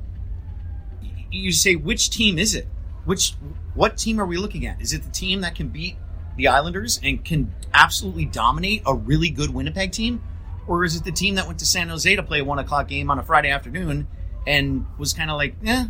you 1.32 1.52
say, 1.52 1.76
which 1.76 2.10
team 2.10 2.40
is 2.40 2.56
it? 2.56 2.68
Which 3.06 3.36
what 3.74 3.98
team 3.98 4.20
are 4.20 4.26
we 4.26 4.38
looking 4.38 4.66
at? 4.66 4.82
Is 4.82 4.94
it 4.94 5.04
the 5.04 5.12
team 5.12 5.42
that 5.42 5.56
can 5.56 5.68
beat 5.68 5.98
the 6.36 6.48
Islanders 6.48 7.00
and 7.04 7.24
can 7.24 7.54
absolutely 7.74 8.26
dominate 8.26 8.82
a 8.86 8.94
really 8.94 9.30
good 9.30 9.50
Winnipeg 9.54 9.92
team, 9.92 10.22
or 10.66 10.84
is 10.84 10.96
it 10.96 11.04
the 11.04 11.12
team 11.12 11.36
that 11.36 11.46
went 11.48 11.60
to 11.60 11.66
San 11.66 11.90
Jose 11.90 12.16
to 12.16 12.24
play 12.24 12.40
a 12.40 12.44
one 12.46 12.60
o'clock 12.60 12.88
game 12.88 13.10
on 13.12 13.20
a 13.20 13.24
Friday 13.24 13.50
afternoon 13.50 14.08
and 14.48 14.86
was 14.98 15.14
kind 15.14 15.30
of 15.30 15.38
like, 15.38 15.56
yeah. 15.62 15.86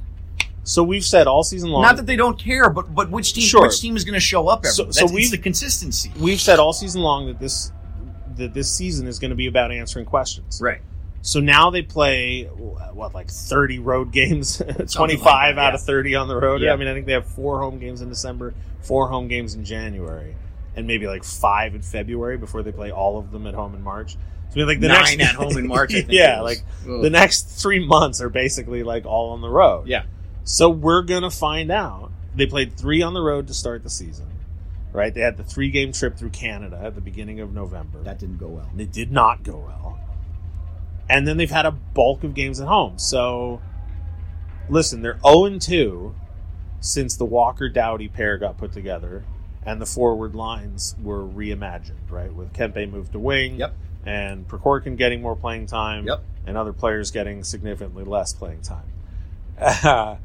So 0.64 0.84
we've 0.84 1.06
said 1.06 1.28
all 1.28 1.44
season 1.44 1.70
long. 1.70 1.82
Not 1.84 1.96
that 1.96 2.06
they 2.08 2.18
don't 2.18 2.38
care, 2.38 2.70
but 2.70 2.94
but 2.94 3.10
which 3.10 3.34
team 3.34 3.44
Sure. 3.46 3.62
which 3.62 3.80
team 3.80 3.96
is 3.96 4.04
going 4.04 4.16
to 4.16 4.20
show 4.20 4.50
up? 4.50 4.60
Every, 4.66 4.72
So- 4.72 4.92
so 4.92 5.06
it's 5.06 5.14
we've- 5.14 5.30
the 5.30 5.38
consistency, 5.38 6.12
we've 6.20 6.42
said 6.42 6.60
all 6.60 6.74
season 6.74 7.02
long 7.02 7.28
that 7.28 7.40
this 7.40 7.72
that 8.36 8.54
this 8.54 8.70
season 8.72 9.08
is 9.08 9.18
going 9.18 9.30
to 9.30 9.36
be 9.36 9.48
about 9.48 9.72
answering 9.72 10.06
questions. 10.06 10.60
right? 10.62 10.82
So 11.24 11.40
now 11.40 11.70
they 11.72 11.82
play 11.82 12.44
what 12.46 13.14
like 13.16 13.30
30 13.32 13.80
road 13.80 14.12
games, 14.12 14.58
25 14.94 15.24
like 15.24 15.56
that, 15.56 15.58
out 15.60 15.74
of 15.76 15.82
30 15.82 16.16
on 16.16 16.28
the 16.28 16.36
road. 16.38 16.62
Yeah. 16.62 16.74
I 16.74 16.76
mean, 16.76 16.88
I 16.88 16.94
think 16.94 17.06
they 17.06 17.14
have 17.14 17.26
four 17.26 17.60
home 17.60 17.80
games 17.80 18.02
in 18.02 18.10
December, 18.10 18.54
four 18.82 19.08
home 19.10 19.28
games 19.28 19.56
in 19.56 19.66
January, 19.66 20.36
and 20.76 20.86
maybe 20.86 21.08
like 21.08 21.24
five 21.24 21.74
in 21.76 21.82
February 21.82 22.38
before 22.38 22.62
they 22.62 22.72
play 22.72 22.92
all 22.92 23.18
of 23.18 23.32
them 23.32 23.48
at 23.48 23.54
home 23.56 23.74
in 23.74 23.84
March. 23.84 24.16
So 24.54 24.62
like 24.62 24.80
the 24.80 24.88
Nine 24.88 25.18
next 25.18 25.30
at 25.30 25.36
home 25.36 25.58
in 25.58 25.68
March. 25.68 25.92
I 25.94 25.98
think 26.01 26.12
yeah, 26.12 26.42
like 26.42 26.63
Ugh. 26.89 27.01
the 27.01 27.10
next 27.10 27.44
three 27.62 27.86
months 27.86 28.22
are 28.22 28.30
basically 28.30 28.84
like 28.84 29.06
all 29.06 29.32
on 29.32 29.42
the 29.42 29.50
road. 29.50 29.88
yeah, 29.88 30.04
So 30.44 30.70
we're 30.70 31.04
gonna 31.04 31.32
find 31.32 31.72
out. 31.72 32.12
They 32.36 32.46
played 32.46 32.77
three 32.77 33.01
on 33.01 33.13
the 33.13 33.22
road 33.22 33.48
to 33.48 33.54
start 33.54 33.84
the 33.84 33.89
season, 33.89 34.27
right? 34.94 35.13
They 35.13 35.22
had 35.22 35.38
the 35.38 35.44
three 35.44 35.70
game 35.72 35.92
trip 35.92 36.18
through 36.18 36.30
Canada 36.30 36.80
at 36.82 36.96
the 36.96 37.01
beginning 37.01 37.39
of 37.39 37.51
November. 37.54 38.01
that 38.04 38.20
didn't 38.20 38.38
go 38.38 38.48
well. 38.48 38.68
and 38.72 38.80
it 38.80 38.92
did 38.92 39.12
not 39.12 39.44
go 39.44 39.58
well. 39.58 40.00
And 41.10 41.27
then 41.27 41.38
they've 41.38 41.50
had 41.50 41.66
a 41.66 41.72
bulk 41.72 42.24
of 42.24 42.34
games 42.34 42.60
at 42.60 42.68
home. 42.68 42.98
So 43.00 43.62
listen, 44.70 45.01
they're 45.01 45.20
0 45.25 45.58
2 45.60 46.16
since 46.80 47.16
the 47.16 47.25
Walker 47.25 47.70
Doughty 47.70 48.08
pair 48.08 48.38
got 48.38 48.58
put 48.58 48.72
together 48.72 49.25
and 49.66 49.82
the 49.82 49.86
forward 49.86 50.36
lines 50.36 50.96
were 51.01 51.24
reimagined, 51.24 52.10
right? 52.10 52.34
With 52.34 52.54
Kempe 52.54 52.89
moved 52.89 53.12
to 53.13 53.20
wing 53.20 53.58
Yep. 53.60 53.74
And 54.08 54.48
Prokhorkin 54.48 54.98
getting 54.98 55.22
more 55.22 55.36
playing 55.36 55.66
time 55.68 56.08
Yep. 56.08 56.24
and 56.46 56.58
other 56.58 56.72
players 56.74 57.12
getting 57.12 57.44
significantly 57.44 58.04
less 58.06 58.34
playing 58.34 58.62
time. 58.62 58.86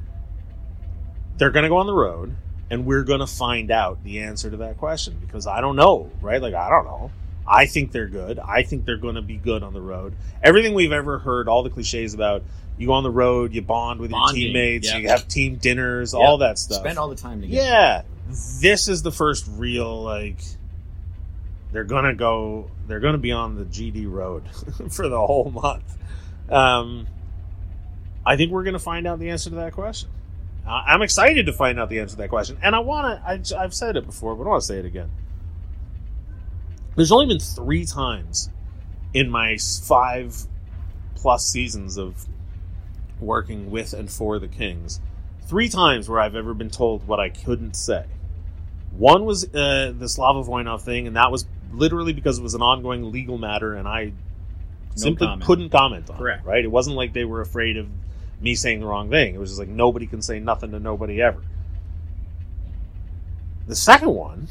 they're 1.38 1.50
going 1.50 1.62
to 1.64 1.68
go 1.68 1.78
on 1.78 1.86
the 1.86 1.94
road 1.94 2.36
and 2.70 2.86
we're 2.86 3.02
going 3.04 3.20
to 3.20 3.26
find 3.26 3.70
out 3.70 4.02
the 4.04 4.20
answer 4.20 4.50
to 4.50 4.56
that 4.58 4.78
question 4.78 5.16
because 5.20 5.46
I 5.46 5.60
don't 5.60 5.76
know, 5.76 6.10
right? 6.20 6.40
Like, 6.40 6.54
I 6.54 6.68
don't 6.70 6.84
know. 6.84 7.10
I 7.46 7.66
think 7.66 7.90
they're 7.92 8.06
good. 8.08 8.38
I 8.38 8.62
think 8.62 8.84
they're 8.84 8.96
going 8.96 9.16
to 9.16 9.22
be 9.22 9.36
good 9.36 9.62
on 9.62 9.72
the 9.72 9.80
road. 9.80 10.14
Everything 10.42 10.74
we've 10.74 10.92
ever 10.92 11.18
heard, 11.18 11.48
all 11.48 11.62
the 11.62 11.70
cliches 11.70 12.14
about 12.14 12.44
you 12.78 12.86
go 12.86 12.92
on 12.94 13.02
the 13.02 13.10
road, 13.10 13.52
you 13.52 13.62
bond 13.62 14.00
with 14.00 14.10
Bonding, 14.12 14.40
your 14.42 14.48
teammates, 14.48 14.88
yeah. 14.90 14.98
you 14.98 15.08
have 15.08 15.26
team 15.28 15.56
dinners, 15.56 16.14
Yeah. 16.14 16.20
all 16.20 16.38
that 16.38 16.58
stuff. 16.58 16.78
Spend 16.78 16.98
all 16.98 17.08
the 17.08 17.16
time 17.16 17.40
together. 17.42 17.62
Yeah, 17.62 18.02
this 18.60 18.86
is 18.88 19.02
the 19.02 19.10
first 19.12 19.46
real 19.50 20.02
like 20.02 20.40
they're 21.72 21.84
gonna 21.84 22.14
go. 22.14 22.70
They're 22.86 23.00
gonna 23.00 23.18
be 23.18 23.32
on 23.32 23.56
the 23.56 23.64
GD 23.64 24.10
road 24.10 24.44
for 24.90 25.08
the 25.08 25.18
whole 25.18 25.50
month. 25.50 25.96
Um, 26.48 27.06
I 28.24 28.36
think 28.36 28.52
we're 28.52 28.64
gonna 28.64 28.78
find 28.78 29.06
out 29.06 29.18
the 29.18 29.30
answer 29.30 29.50
to 29.50 29.56
that 29.56 29.72
question. 29.72 30.10
I'm 30.64 31.02
excited 31.02 31.46
to 31.46 31.52
find 31.52 31.80
out 31.80 31.88
the 31.88 31.98
answer 31.98 32.12
to 32.12 32.22
that 32.22 32.28
question, 32.28 32.56
and 32.62 32.76
I 32.76 32.78
want 32.80 33.46
to. 33.46 33.58
I've 33.58 33.74
said 33.74 33.96
it 33.96 34.06
before, 34.06 34.36
but 34.36 34.44
I 34.44 34.48
want 34.48 34.60
to 34.62 34.66
say 34.66 34.78
it 34.78 34.84
again. 34.84 35.10
There's 36.94 37.10
only 37.10 37.26
been 37.26 37.40
three 37.40 37.84
times 37.84 38.50
in 39.14 39.30
my 39.30 39.56
five 39.56 40.36
plus 41.16 41.46
seasons 41.46 41.96
of 41.96 42.26
working 43.18 43.70
with 43.70 43.92
and 43.92 44.10
for 44.10 44.38
the 44.38 44.48
Kings 44.48 45.00
three 45.52 45.68
times 45.68 46.08
where 46.08 46.18
I've 46.18 46.34
ever 46.34 46.54
been 46.54 46.70
told 46.70 47.06
what 47.06 47.20
I 47.20 47.28
couldn't 47.28 47.74
say. 47.74 48.06
One 48.92 49.24
was 49.24 49.44
uh, 49.54 49.92
the 49.96 50.08
Slava 50.08 50.42
Voinov 50.42 50.80
thing, 50.80 51.06
and 51.06 51.16
that 51.16 51.30
was 51.30 51.46
literally 51.72 52.12
because 52.12 52.38
it 52.38 52.42
was 52.42 52.54
an 52.54 52.62
ongoing 52.62 53.10
legal 53.10 53.38
matter, 53.38 53.74
and 53.74 53.86
I 53.88 54.12
simply 54.94 55.26
comment. 55.26 55.46
couldn't 55.46 55.70
comment 55.70 56.10
on 56.10 56.18
Correct. 56.18 56.44
it. 56.44 56.48
Right? 56.48 56.64
It 56.64 56.70
wasn't 56.70 56.96
like 56.96 57.12
they 57.12 57.24
were 57.24 57.40
afraid 57.40 57.76
of 57.76 57.88
me 58.40 58.54
saying 58.54 58.80
the 58.80 58.86
wrong 58.86 59.10
thing. 59.10 59.34
It 59.34 59.38
was 59.38 59.50
just 59.50 59.58
like 59.60 59.68
nobody 59.68 60.06
can 60.06 60.22
say 60.22 60.40
nothing 60.40 60.72
to 60.72 60.80
nobody 60.80 61.22
ever. 61.22 61.42
The 63.66 63.76
second 63.76 64.10
one 64.10 64.48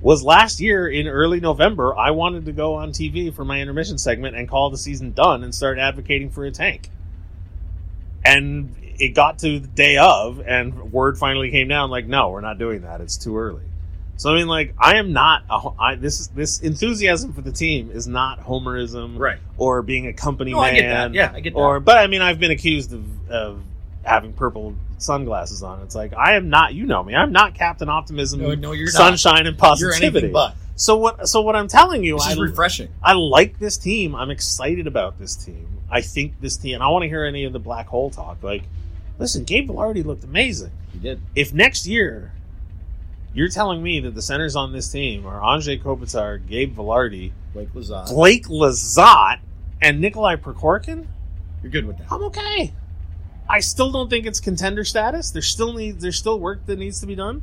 was 0.00 0.22
last 0.22 0.60
year 0.60 0.86
in 0.88 1.08
early 1.08 1.40
November. 1.40 1.96
I 1.96 2.10
wanted 2.10 2.44
to 2.46 2.52
go 2.52 2.74
on 2.74 2.92
TV 2.92 3.32
for 3.32 3.44
my 3.44 3.60
intermission 3.60 3.98
segment 3.98 4.36
and 4.36 4.48
call 4.48 4.70
the 4.70 4.76
season 4.76 5.12
done 5.12 5.42
and 5.42 5.54
start 5.54 5.78
advocating 5.78 6.30
for 6.30 6.44
a 6.44 6.50
tank. 6.50 6.90
And 8.24 8.74
it 8.98 9.14
got 9.14 9.38
to 9.40 9.58
the 9.60 9.66
day 9.66 9.96
of, 9.96 10.40
and 10.40 10.92
word 10.92 11.18
finally 11.18 11.50
came 11.50 11.68
down 11.68 11.90
like, 11.90 12.06
no, 12.06 12.30
we're 12.30 12.40
not 12.40 12.58
doing 12.58 12.82
that. 12.82 13.00
It's 13.00 13.16
too 13.16 13.38
early. 13.38 13.62
So 14.18 14.32
I 14.32 14.36
mean, 14.36 14.46
like, 14.48 14.74
I 14.78 14.96
am 14.96 15.12
not. 15.12 15.42
A, 15.50 15.68
I, 15.78 15.94
this 15.96 16.20
is 16.20 16.28
this 16.28 16.60
enthusiasm 16.60 17.32
for 17.34 17.42
the 17.42 17.52
team 17.52 17.90
is 17.90 18.06
not 18.06 18.40
homerism, 18.40 19.18
Right. 19.18 19.38
Or 19.58 19.82
being 19.82 20.06
a 20.06 20.12
company 20.12 20.52
No, 20.52 20.62
man, 20.62 20.74
I 20.74 20.78
get 20.80 20.88
that. 20.88 21.14
Yeah, 21.14 21.32
I 21.34 21.40
get 21.40 21.52
that. 21.54 21.58
or 21.60 21.80
but 21.80 21.98
I 21.98 22.06
mean, 22.06 22.22
I've 22.22 22.38
been 22.40 22.50
accused 22.50 22.92
of, 22.92 23.04
of 23.30 23.62
having 24.04 24.32
purple 24.32 24.74
sunglasses 24.98 25.62
on. 25.62 25.82
It's 25.82 25.94
like 25.94 26.14
I 26.14 26.36
am 26.36 26.48
not. 26.48 26.72
You 26.74 26.86
know 26.86 27.02
me. 27.04 27.14
I'm 27.14 27.32
not 27.32 27.54
Captain 27.54 27.88
Optimism, 27.90 28.40
No, 28.40 28.54
no, 28.54 28.72
you're 28.72 28.86
not. 28.86 28.92
sunshine 28.94 29.46
and 29.46 29.56
You're 29.56 29.56
positivity. 29.56 30.28
but. 30.28 30.54
So 30.76 30.96
what? 30.96 31.28
So 31.28 31.40
what 31.42 31.56
I'm 31.56 31.68
telling 31.68 32.02
you, 32.04 32.16
This 32.16 32.26
I, 32.28 32.32
is 32.32 32.38
refreshing. 32.38 32.88
I 33.02 33.12
like 33.14 33.58
this 33.58 33.76
team. 33.78 34.14
I'm 34.14 34.30
excited 34.30 34.86
about 34.86 35.18
this 35.18 35.34
team. 35.34 35.66
I 35.90 36.00
think 36.00 36.40
this 36.40 36.56
team. 36.56 36.74
And 36.74 36.82
I 36.82 36.88
want 36.88 37.02
to 37.04 37.08
hear 37.08 37.24
any 37.24 37.44
of 37.44 37.52
the 37.52 37.58
black 37.58 37.86
hole 37.86 38.10
talk. 38.10 38.42
Like, 38.42 38.62
listen, 39.18 39.44
Gabe 39.44 39.68
Vilardi 39.70 40.04
looked 40.04 40.24
amazing. 40.24 40.72
You 40.94 41.00
did. 41.00 41.20
If 41.34 41.52
next 41.54 41.86
year 41.86 42.32
you're 43.36 43.48
telling 43.50 43.82
me 43.82 44.00
that 44.00 44.14
the 44.14 44.22
centers 44.22 44.56
on 44.56 44.72
this 44.72 44.88
team 44.90 45.26
are 45.26 45.40
Anze 45.42 45.82
Kopitar, 45.82 46.44
Gabe 46.44 46.74
Vilardi, 46.74 47.32
Blake 47.52 47.68
Lizotte. 47.74 48.08
Blake 48.08 48.46
Lizotte, 48.46 49.40
and 49.82 50.00
Nikolai 50.00 50.36
Prokhorkin, 50.36 51.06
You're 51.62 51.70
good 51.70 51.84
with 51.84 51.98
that. 51.98 52.10
I'm 52.10 52.22
okay. 52.24 52.72
I 53.48 53.60
still 53.60 53.92
don't 53.92 54.08
think 54.08 54.24
it's 54.24 54.40
contender 54.40 54.84
status. 54.84 55.30
There's 55.30 55.48
still 55.48 55.74
needs 55.74 56.02
there's 56.02 56.16
still 56.16 56.40
work 56.40 56.64
that 56.64 56.78
needs 56.78 57.00
to 57.00 57.06
be 57.06 57.14
done. 57.14 57.42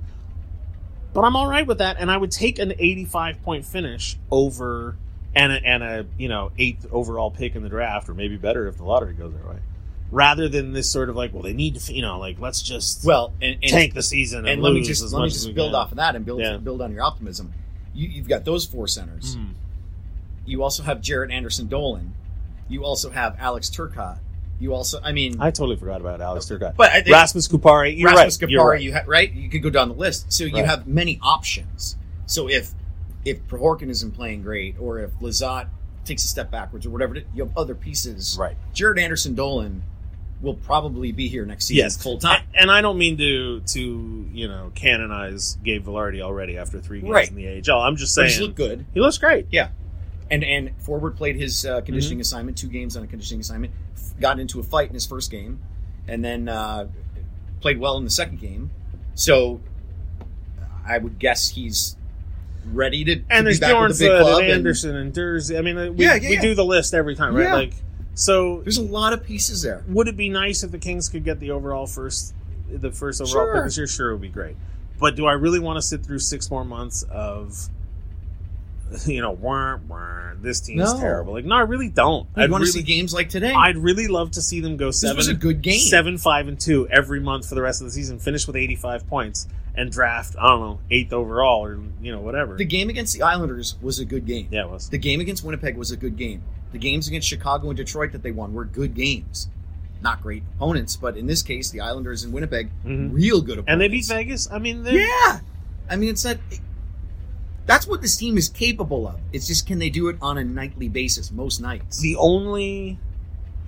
But 1.14 1.26
I'm 1.26 1.36
all 1.36 1.48
right 1.48 1.66
with 1.66 1.78
that, 1.78 1.98
and 2.00 2.10
I 2.10 2.18
would 2.18 2.32
take 2.32 2.58
an 2.58 2.74
85 2.78 3.44
point 3.44 3.64
finish 3.64 4.18
over 4.32 4.98
and 5.36 5.52
a, 5.52 5.64
and 5.64 5.84
a 5.84 6.06
you 6.18 6.28
know 6.28 6.52
eighth 6.58 6.88
overall 6.92 7.30
pick 7.30 7.56
in 7.56 7.62
the 7.62 7.70
draft, 7.70 8.10
or 8.10 8.16
maybe 8.16 8.36
better 8.36 8.68
if 8.68 8.78
the 8.78 8.84
lottery 8.84 9.14
goes 9.14 9.32
their 9.34 9.48
way, 9.48 9.60
rather 10.14 10.48
than 10.48 10.72
this 10.74 10.90
sort 10.92 11.10
of 11.10 11.16
like, 11.16 11.34
well, 11.34 11.42
they 11.44 11.54
need 11.54 11.76
to 11.76 11.94
you 11.94 12.02
know 12.02 12.20
like 12.20 12.40
let's 12.40 12.62
just 12.62 13.04
Well, 13.06 13.34
and, 13.42 13.58
and 13.62 13.72
tank 13.72 13.94
the 13.94 14.04
season 14.04 14.40
and, 14.40 14.48
and 14.50 14.62
let 14.62 14.74
me 14.74 14.82
just 14.84 15.02
let 15.14 15.24
me 15.24 15.30
just 15.30 15.54
build 15.56 15.74
off 15.76 15.92
of 15.92 15.98
that 15.98 16.16
and 16.16 16.24
build 16.26 16.40
Yeah. 16.42 16.58
build 16.58 16.82
on 16.82 16.92
your 16.94 17.04
optimism. 17.04 17.52
You, 17.94 18.08
you've 18.08 18.28
got 18.28 18.46
those 18.46 18.66
four 18.66 18.88
centers. 18.88 19.36
Mhm. 19.36 19.50
You 20.46 20.64
also 20.64 20.84
have 20.84 21.00
Jarret 21.00 21.32
Anderson 21.32 21.68
Dolan. 21.68 22.14
You 22.70 22.84
also 22.86 23.10
have 23.10 23.36
Alex 23.40 23.70
Turcotte. 23.70 24.20
You 24.60 24.74
also, 24.74 25.00
I 25.04 25.12
mean, 25.12 25.38
I 25.42 25.52
totally 25.52 25.76
forgot 25.78 26.00
about 26.02 26.22
Alex 26.22 26.46
Turcotte. 26.46 26.76
but 26.78 26.92
I 26.92 27.04
Rasmus 27.10 27.48
Kupari, 27.48 27.98
you're 27.98 28.10
Rasmus 28.12 28.42
right. 28.42 28.50
Kupari, 28.50 28.52
you're 28.52 28.70
right. 28.70 28.82
you 28.82 28.94
ha- 28.94 29.04
right? 29.08 29.32
You 29.34 29.50
could 29.50 29.62
go 29.64 29.70
down 29.70 29.90
the 29.90 29.96
list. 29.96 30.32
So 30.32 30.44
you 30.46 30.54
Right. 30.56 30.66
have 30.66 30.88
many 30.88 31.20
options. 31.22 31.98
So 32.26 32.48
if 32.50 32.72
if 33.26 33.46
Prokhorkin 33.48 33.90
isn't 33.90 34.12
playing 34.12 34.42
great, 34.44 34.76
or 34.80 35.00
if 35.00 35.12
Lizotte 35.22 35.68
takes 36.04 36.26
a 36.26 36.28
step 36.28 36.52
backwards, 36.52 36.86
or 36.86 36.90
whatever, 36.90 37.16
you 37.34 37.44
have 37.46 37.58
other 37.58 37.74
pieces. 37.74 38.36
Right. 38.40 38.58
Jarret 38.76 39.00
Anderson 39.02 39.34
Dolan 39.34 39.82
will 40.44 40.54
probably 40.54 41.12
be 41.12 41.28
here 41.30 41.46
next 41.46 41.66
season 41.66 41.86
Yes, 41.86 41.98
full 41.98 42.20
time. 42.20 42.44
And, 42.54 42.70
I 42.70 42.82
don't 42.82 42.98
mean 43.00 43.18
to 43.18 43.62
to 43.62 44.30
you 44.32 44.48
know 44.48 44.72
canonize 44.76 45.58
Gabe 45.64 45.84
Vilardi 45.86 46.22
already 46.22 46.58
after 46.58 46.80
three 46.80 47.00
games 47.00 47.12
Right. 47.12 47.30
in 47.30 47.36
the 47.36 47.48
AHL. 47.48 47.80
I'm 47.82 47.96
just 47.96 48.16
But 48.16 48.28
saying 48.28 48.30
he's 48.32 48.40
looked 48.42 48.56
good. 48.56 48.86
he 48.94 49.00
looks 49.00 49.18
great. 49.18 49.48
Yeah. 49.50 49.70
And 50.30 50.44
and 50.44 50.72
Forbort 50.86 51.16
played 51.16 51.38
his 51.38 51.66
uh, 51.66 51.82
conditioning 51.82 52.20
assignment, 52.22 52.58
two 52.58 52.68
games 52.68 52.96
on 52.98 53.04
a 53.04 53.08
conditioning 53.08 53.42
assignment. 53.42 53.74
Got 54.20 54.40
into 54.40 54.60
a 54.60 54.64
fight 54.64 54.90
in 54.90 54.94
his 54.94 55.06
first 55.08 55.32
game, 55.32 55.60
and 56.08 56.24
then 56.24 56.48
uh, 56.50 56.88
played 57.62 57.80
well 57.80 57.98
in 57.98 58.04
the 58.04 58.10
second 58.12 58.40
game. 58.40 58.70
So 59.16 59.62
I 60.86 60.98
would 60.98 61.20
guess 61.20 61.50
he's 61.50 61.96
ready 62.72 63.04
to, 63.06 63.16
to 63.18 63.24
and 63.30 63.46
there's 63.46 63.60
be 63.60 63.66
back 63.68 63.80
with 63.88 63.98
the 64.00 64.06
big 64.06 64.12
Bjornsson 64.12 64.22
club. 64.22 64.40
and 64.40 64.44
and 64.50 64.54
Anderson 64.58 64.96
and 64.96 65.14
Durzi. 65.14 65.58
I 65.58 65.62
mean, 65.62 65.78
uh, 65.78 65.92
we, 65.92 66.04
Yeah, 66.06 66.16
yeah, 66.16 66.30
we 66.30 66.36
yeah. 66.36 66.42
do 66.42 66.56
the 66.56 66.66
list 66.66 66.94
every 66.94 67.16
time, 67.16 67.36
right? 67.36 67.44
Yeah. 67.44 67.54
Like, 67.54 67.74
so 68.16 68.62
there's 68.62 68.78
a 68.78 68.84
lot 68.84 69.14
of 69.14 69.24
pieces 69.24 69.62
there. 69.62 69.84
would 69.88 70.08
it 70.08 70.16
be 70.18 70.30
nice 70.30 70.64
if 70.64 70.72
the 70.72 70.80
Kings 70.80 71.10
could 71.10 71.24
get 71.24 71.40
the 71.40 71.52
overall 71.52 71.88
first, 71.88 72.34
the 72.72 72.92
first 72.92 73.22
overall 73.22 73.46
Sure. 73.46 73.56
pick 73.56 73.64
this 73.66 73.78
year? 73.78 73.88
Sure, 73.88 74.10
it 74.10 74.14
would 74.14 74.22
be 74.22 74.30
great. 74.30 74.56
But 75.00 75.16
do 75.16 75.26
I 75.26 75.34
really 75.34 75.60
want 75.60 75.78
to 75.78 75.82
sit 75.82 76.04
through 76.06 76.20
six 76.20 76.50
more 76.52 76.64
months 76.64 77.04
of, 77.04 77.68
you 79.06 79.22
know, 79.22 79.32
wah, 79.32 79.78
wah, 79.88 80.32
this 80.40 80.60
team's 80.62 80.94
No. 80.94 81.00
terrible? 81.00 81.34
Like, 81.34 81.46
no, 81.46 81.56
I 81.56 81.62
really 81.62 81.90
don't. 81.90 82.28
I 82.36 82.44
I'd 82.44 82.52
want 82.52 82.64
to 82.64 82.70
see 82.70 82.84
games 82.84 83.14
like 83.14 83.30
today. 83.30 83.52
I'd 83.52 83.78
really 83.78 84.08
love 84.08 84.32
to 84.32 84.42
see 84.42 84.60
them 84.60 84.78
go 84.78 84.92
seven. 84.92 85.18
was 85.18 85.28
a 85.28 85.34
good 85.34 85.62
game. 85.62 85.80
Seven, 85.80 86.18
five, 86.18 86.48
and 86.48 86.60
two 86.60 86.88
every 86.90 87.20
month 87.20 87.50
for 87.50 87.56
the 87.56 87.62
rest 87.62 87.82
of 87.82 87.86
the 87.86 87.92
season. 87.92 88.20
Finish 88.20 88.46
with 88.46 88.56
eighty-five 88.56 89.08
points 89.08 89.48
and 89.76 89.92
draft. 89.92 90.36
I 90.40 90.48
don't 90.50 90.60
know 90.62 90.80
eighth 90.92 91.12
overall 91.12 91.66
or 91.66 91.80
you 92.02 92.12
know 92.12 92.22
whatever. 92.22 92.56
the 92.56 92.66
game 92.66 92.90
against 92.90 93.14
the 93.16 93.24
Islanders 93.24 93.76
was 93.82 94.00
a 94.00 94.06
good 94.06 94.26
game. 94.28 94.48
yeah, 94.52 94.66
it 94.66 94.70
was. 94.70 94.90
The 94.90 95.00
game 95.00 95.20
against 95.20 95.44
Winnipeg 95.44 95.76
was 95.76 95.90
a 95.92 95.98
good 95.98 96.16
game. 96.16 96.44
The 96.74 96.80
games 96.80 97.08
against 97.08 97.28
Chicago 97.28 97.70
and 97.70 97.78
Detroit 97.78 98.12
that 98.12 98.24
they 98.24 98.32
won 98.32 98.54
were 98.54 98.66
good 98.66 98.94
games. 98.96 99.48
Not 100.02 100.22
great 100.22 100.44
opponents, 100.56 100.96
but 100.98 101.16
in 101.16 101.28
this 101.28 101.42
case, 101.42 101.70
the 101.70 101.80
Islanders 101.80 102.24
and 102.24 102.34
Winnipeg, 102.34 102.70
Mhm. 102.86 103.14
real 103.14 103.40
good 103.42 103.60
opponents. 103.60 103.72
and 103.72 103.80
they 103.82 103.88
beat 103.88 104.06
Vegas. 104.08 104.50
I 104.52 104.60
mean, 104.60 104.84
they're- 104.84 105.00
Yeah, 105.00 105.40
I 105.90 105.96
mean, 105.96 106.10
it's 106.10 106.24
that. 106.24 106.40
That's 107.66 107.88
what 107.88 108.02
this 108.02 108.18
team 108.18 108.38
is 108.38 108.50
capable 108.50 109.08
of. 109.08 109.20
It's 109.32 109.48
just 109.48 109.66
can 109.66 109.80
they 109.80 109.90
do 109.90 110.10
it 110.10 110.18
on 110.22 110.38
a 110.38 110.44
nightly 110.44 110.90
basis? 110.90 111.32
Most 111.32 111.62
nights. 111.62 112.02
the 112.02 112.16
only 112.18 113.00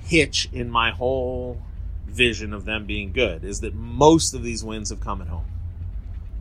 hitch 0.04 0.50
in 0.52 0.70
my 0.70 0.92
whole 0.92 1.62
vision 2.08 2.54
of 2.54 2.66
them 2.66 2.86
being 2.86 3.12
good 3.14 3.44
is 3.46 3.62
that 3.62 3.74
most 3.74 4.34
of 4.34 4.44
these 4.44 4.64
wins 4.64 4.90
have 4.90 5.00
come 5.00 5.22
at 5.22 5.28
home. 5.30 5.46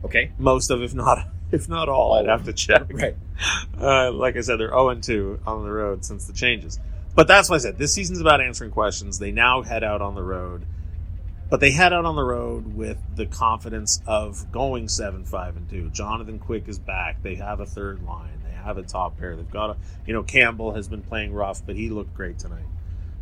okay, 0.03 0.31
Most 0.37 0.69
of, 0.69 0.81
if 0.81 0.93
not, 0.93 1.27
if 1.55 1.69
not 1.69 1.89
all, 1.89 2.13
I'd 2.13 2.27
have 2.27 2.45
to 2.45 2.53
check. 2.53 2.87
right. 2.91 3.15
Uh, 3.79 4.11
like 4.11 4.35
I 4.35 4.41
said, 4.41 4.59
they're 4.59 4.69
0 4.69 4.95
2 4.95 5.39
on 5.47 5.63
the 5.63 5.71
road 5.71 6.05
since 6.05 6.25
the 6.25 6.33
changes. 6.33 6.79
But 7.15 7.27
that's 7.27 7.49
why 7.49 7.55
I 7.55 7.59
said 7.59 7.77
this 7.77 7.93
season's 7.93 8.19
about 8.19 8.41
answering 8.41 8.71
questions. 8.71 9.19
They 9.19 9.31
now 9.31 9.61
head 9.61 9.83
out 9.83 10.01
on 10.01 10.15
the 10.15 10.23
road, 10.23 10.65
but 11.49 11.61
they 11.61 11.71
head 11.71 11.93
out 11.93 12.03
on 12.03 12.15
the 12.15 12.23
road 12.23 12.75
with 12.75 12.97
the 13.15 13.25
confidence 13.25 14.01
of 14.05 14.51
going 14.51 14.89
7 14.89 15.23
5 15.23 15.57
and 15.57 15.69
2. 15.69 15.89
Jonathan 15.91 16.39
Quick 16.39 16.67
is 16.67 16.77
back. 16.77 17.23
They 17.23 17.35
have 17.35 17.61
a 17.61 17.65
third 17.65 18.03
line. 18.03 18.41
They 18.43 18.51
have 18.51 18.77
a 18.77 18.83
top 18.83 19.17
pair. 19.17 19.35
They've 19.35 19.49
got 19.49 19.71
a, 19.71 19.77
you 20.05 20.13
know, 20.13 20.23
Campbell 20.23 20.73
has 20.73 20.89
been 20.89 21.01
playing 21.01 21.33
rough, 21.33 21.65
but 21.65 21.75
he 21.75 21.89
looked 21.89 22.13
great 22.13 22.37
tonight. 22.37 22.65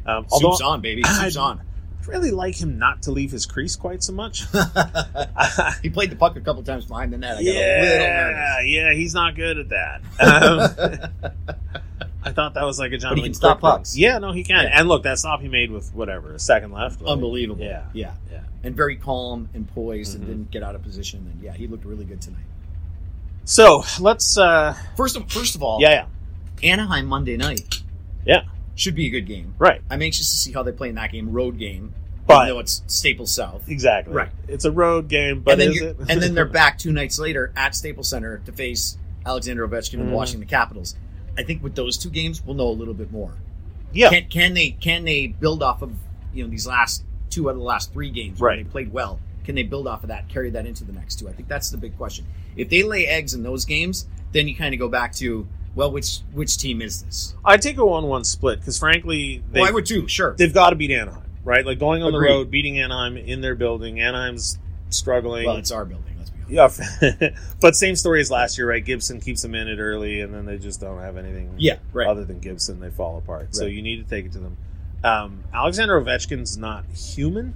Um, 0.05 0.25
although 0.31 0.51
Soup's 0.51 0.61
on, 0.61 0.81
baby. 0.81 1.03
Soup's 1.03 1.37
on. 1.37 1.61
I'd 2.03 2.07
really 2.09 2.31
like 2.31 2.55
him 2.61 2.77
not 2.77 3.03
to 3.03 3.11
leave 3.11 3.31
his 3.31 3.45
crease 3.45 3.75
quite 3.75 4.03
so 4.03 4.11
much. 4.13 4.41
he 5.81 5.89
played 5.89 6.09
the 6.11 6.15
puck 6.17 6.35
a 6.35 6.41
couple 6.41 6.61
times 6.63 6.85
behind 6.85 7.13
the 7.13 7.17
net. 7.17 7.37
I 7.37 7.43
got 7.43 7.49
a 7.49 7.53
little 7.53 7.61
yeah, 7.61 8.31
nervous. 8.59 8.65
yeah, 8.71 8.93
he's 8.93 9.13
not 9.13 9.35
good 9.35 9.57
at 9.57 9.69
that. 9.69 10.01
Um, 11.23 11.33
I 12.25 12.31
thought 12.31 12.53
that 12.53 12.63
was 12.63 12.79
like 12.79 12.93
a 12.93 12.97
Jonathan 12.97 13.23
can 13.25 13.33
stop 13.33 13.59
Quick 13.59 13.69
thing. 13.71 13.77
pucks. 13.79 13.97
Yeah, 13.97 14.17
no, 14.19 14.31
he 14.31 14.43
can. 14.45 14.63
Yeah. 14.63 14.79
And 14.79 14.87
look, 14.87 15.03
that 15.03 15.19
stop 15.19 15.41
he 15.41 15.49
made 15.49 15.71
with 15.71 15.93
whatever 15.93 16.33
a 16.33 16.39
second 16.39 16.71
left, 16.71 17.01
like, 17.01 17.11
Unbelievable. 17.11 17.61
Yeah, 17.65 17.83
yeah, 17.93 18.13
yeah. 18.31 18.39
and 18.63 18.73
very 18.75 18.95
calm 18.95 19.49
and 19.53 19.67
poised, 19.73 20.13
Mhm. 20.13 20.19
and 20.19 20.27
didn't 20.27 20.51
get 20.51 20.63
out 20.63 20.73
of 20.75 20.83
position. 20.83 21.27
And 21.31 21.41
yeah, 21.43 21.51
he 21.53 21.67
looked 21.67 21.83
really 21.85 22.05
good 22.05 22.21
tonight. 22.21 22.45
So 23.45 23.83
let's. 23.99 24.37
uh 24.37 24.73
First 24.95 25.17
of 25.17 25.29
first 25.29 25.55
of 25.55 25.63
all, 25.63 25.81
Yeah, 25.81 26.05
yeah, 26.61 26.71
Anaheim 26.71 27.07
Monday 27.07 27.35
night 27.35 27.81
yeah. 28.25 28.43
Should 28.75 28.95
be 28.95 29.07
a 29.07 29.09
good 29.09 29.27
game. 29.27 29.53
Right, 29.57 29.81
I'm 29.89 30.01
anxious 30.01 30.29
to 30.29 30.35
see 30.35 30.51
how 30.51 30.63
they 30.63 30.71
play 30.71 30.89
in 30.89 30.95
that 30.95 31.11
game, 31.11 31.31
road 31.31 31.57
game, 31.57 31.93
But- 32.27 32.43
even 32.43 32.55
though 32.55 32.59
it's 32.59 32.83
Staples 32.87 33.33
South. 33.33 33.67
exactly. 33.69 34.13
Right. 34.13 34.29
It's 34.47 34.65
a 34.65 34.71
road 34.71 35.07
game, 35.07 35.41
but 35.41 35.53
and 35.53 35.61
then 35.61 35.71
is 35.71 35.81
it? 35.81 35.97
and 36.09 36.21
then 36.21 36.33
they're 36.33 36.45
back 36.61 36.77
two 36.77 36.91
nights 36.91 37.19
later 37.19 37.51
at 37.55 37.75
Staples 37.75 38.09
Center 38.09 38.39
to 38.45 38.51
face 38.51 38.97
Alexander 39.25 39.67
Ovechkin 39.67 39.95
and 39.95 40.03
Mhm. 40.03 40.09
the 40.09 40.15
Washington 40.15 40.47
Capitals. 40.49 40.95
I 41.37 41.43
think 41.43 41.63
with 41.63 41.75
those 41.75 41.97
two 41.97 42.09
games, 42.09 42.43
we'll 42.45 42.55
know 42.55 42.67
a 42.67 42.71
little 42.71 42.93
bit 42.93 43.11
more. 43.11 43.33
yeah. 43.93 44.09
Can, 44.09 44.25
can 44.29 44.53
they 44.55 44.71
can 44.71 45.03
they 45.05 45.27
build 45.27 45.61
off 45.61 45.81
of 45.83 45.91
you 46.33 46.43
know 46.43 46.49
these 46.49 46.65
last 46.65 47.03
two 47.29 47.47
out 47.47 47.51
of 47.53 47.57
the 47.57 47.63
last 47.63 47.93
three 47.93 48.09
games 48.09 48.39
where 48.39 48.49
Right. 48.49 48.63
they 48.65 48.69
played 48.69 48.91
well? 48.93 49.19
Can 49.43 49.55
they 49.55 49.63
build 49.63 49.87
off 49.87 50.03
of 50.03 50.09
that, 50.09 50.29
carry 50.29 50.49
that 50.51 50.65
into 50.65 50.83
the 50.83 50.93
next 50.93 51.19
two? 51.19 51.27
I 51.29 51.33
think 51.33 51.47
that's 51.47 51.69
the 51.69 51.77
big 51.77 51.95
question. 51.97 52.25
If 52.55 52.69
they 52.69 52.81
lay 52.83 53.05
eggs 53.07 53.33
in 53.33 53.43
those 53.43 53.65
games, 53.65 54.07
then 54.31 54.47
you 54.47 54.55
kind 54.55 54.73
of 54.73 54.79
go 54.79 54.87
back 54.87 55.13
to 55.15 55.45
well, 55.75 55.91
which 55.91 56.19
which 56.33 56.57
team 56.57 56.81
is 56.81 57.03
this? 57.03 57.35
I'd 57.43 57.61
take 57.61 57.77
a 57.77 57.85
one-one 57.85 58.23
split 58.23 58.59
because 58.59 58.77
frankly, 58.77 59.43
they, 59.51 59.61
well, 59.61 59.69
I 59.69 59.71
would 59.71 59.85
too. 59.85 60.07
Sure. 60.07 60.35
they've 60.37 60.53
got 60.53 60.69
to 60.69 60.75
beat 60.75 60.91
Anaheim, 60.91 61.29
right? 61.43 61.65
Like 61.65 61.79
going 61.79 62.03
on 62.03 62.13
Agreed. 62.13 62.29
the 62.29 62.33
road, 62.33 62.51
beating 62.51 62.79
Anaheim 62.79 63.17
in 63.17 63.41
their 63.41 63.55
building. 63.55 63.99
Anaheim's 63.99 64.59
struggling. 64.89 65.45
Well, 65.45 65.57
it's 65.57 65.71
our 65.71 65.85
building. 65.85 66.15
Let's 66.17 66.29
be 66.29 66.59
honest. 66.59 66.81
Yeah, 67.01 67.29
but 67.61 67.75
same 67.75 67.95
story 67.95 68.21
as 68.21 68.29
last 68.29 68.57
year, 68.57 68.69
right? 68.69 68.83
Gibson 68.83 69.19
keeps 69.19 69.41
them 69.41 69.55
in 69.55 69.67
it 69.67 69.79
early, 69.79 70.21
and 70.21 70.33
then 70.33 70.45
they 70.45 70.57
just 70.57 70.79
don't 70.79 70.99
have 70.99 71.17
anything. 71.17 71.55
Yeah, 71.57 71.77
right. 71.91 72.07
Other 72.07 72.23
than 72.23 72.39
Gibson, 72.39 72.79
they 72.79 72.91
fall 72.91 73.17
apart. 73.17 73.55
So 73.55 73.65
you 73.65 73.81
need 73.81 74.03
to 74.03 74.09
take 74.09 74.25
it 74.25 74.33
to 74.33 74.39
them. 74.39 74.57
Um, 75.03 75.43
Alexander 75.53 75.99
Ovechkin's 75.99 76.57
not 76.57 76.85
human. 76.95 77.55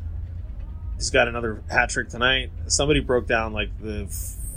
He's 0.96 1.12
got 1.12 1.28
another 1.28 1.62
hat 1.70 1.90
trick 1.90 2.10
tonight. 2.10 2.50
Somebody 2.68 3.00
broke 3.00 3.28
down 3.28 3.54
like 3.54 3.70
the 3.80 4.12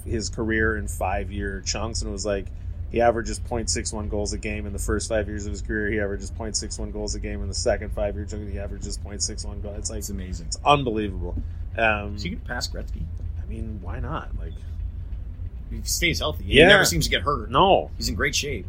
his 0.06 0.30
career 0.30 0.76
in 0.78 0.88
five 0.88 1.30
year 1.30 1.60
chunks, 1.60 2.00
and 2.00 2.10
was 2.10 2.24
like 2.24 2.46
he 2.90 3.00
averages 3.00 3.38
0.61 3.40 4.08
goals 4.10 4.32
a 4.32 4.38
game 4.38 4.66
in 4.66 4.72
the 4.72 4.78
first 4.78 5.08
five 5.08 5.28
years 5.28 5.46
of 5.46 5.52
his 5.52 5.62
career. 5.62 5.90
He 5.90 6.00
averages 6.00 6.30
0.61 6.30 6.92
goals 6.92 7.14
a 7.14 7.20
game 7.20 7.40
in 7.42 7.48
the 7.48 7.54
second 7.54 7.90
five 7.90 8.16
year 8.16 8.24
chunk. 8.24 8.50
He 8.50 8.58
averages 8.58 8.98
0.61 8.98 9.62
goals. 9.62 9.78
It's 9.78 9.90
like 9.90 9.98
It's 9.98 10.10
amazing. 10.10 10.46
it's 10.46 10.58
unbelievable. 10.64 11.34
Um, 11.78 12.18
So 12.18 12.24
you 12.24 12.30
can 12.36 12.40
pass 12.46 12.68
Gretzky. 12.68 13.02
I 13.42 13.46
mean, 13.48 13.78
why 13.82 14.00
not? 14.00 14.30
Like, 14.38 14.54
He 15.70 15.80
stays 15.84 16.18
healthy. 16.18 16.44
He 16.44 16.58
never 16.64 16.84
seems 16.84 17.04
to 17.04 17.10
get 17.10 17.22
hurt. 17.22 17.50
no, 17.50 17.90
He's 17.96 18.08
in 18.08 18.14
great 18.16 18.34
shape. 18.34 18.66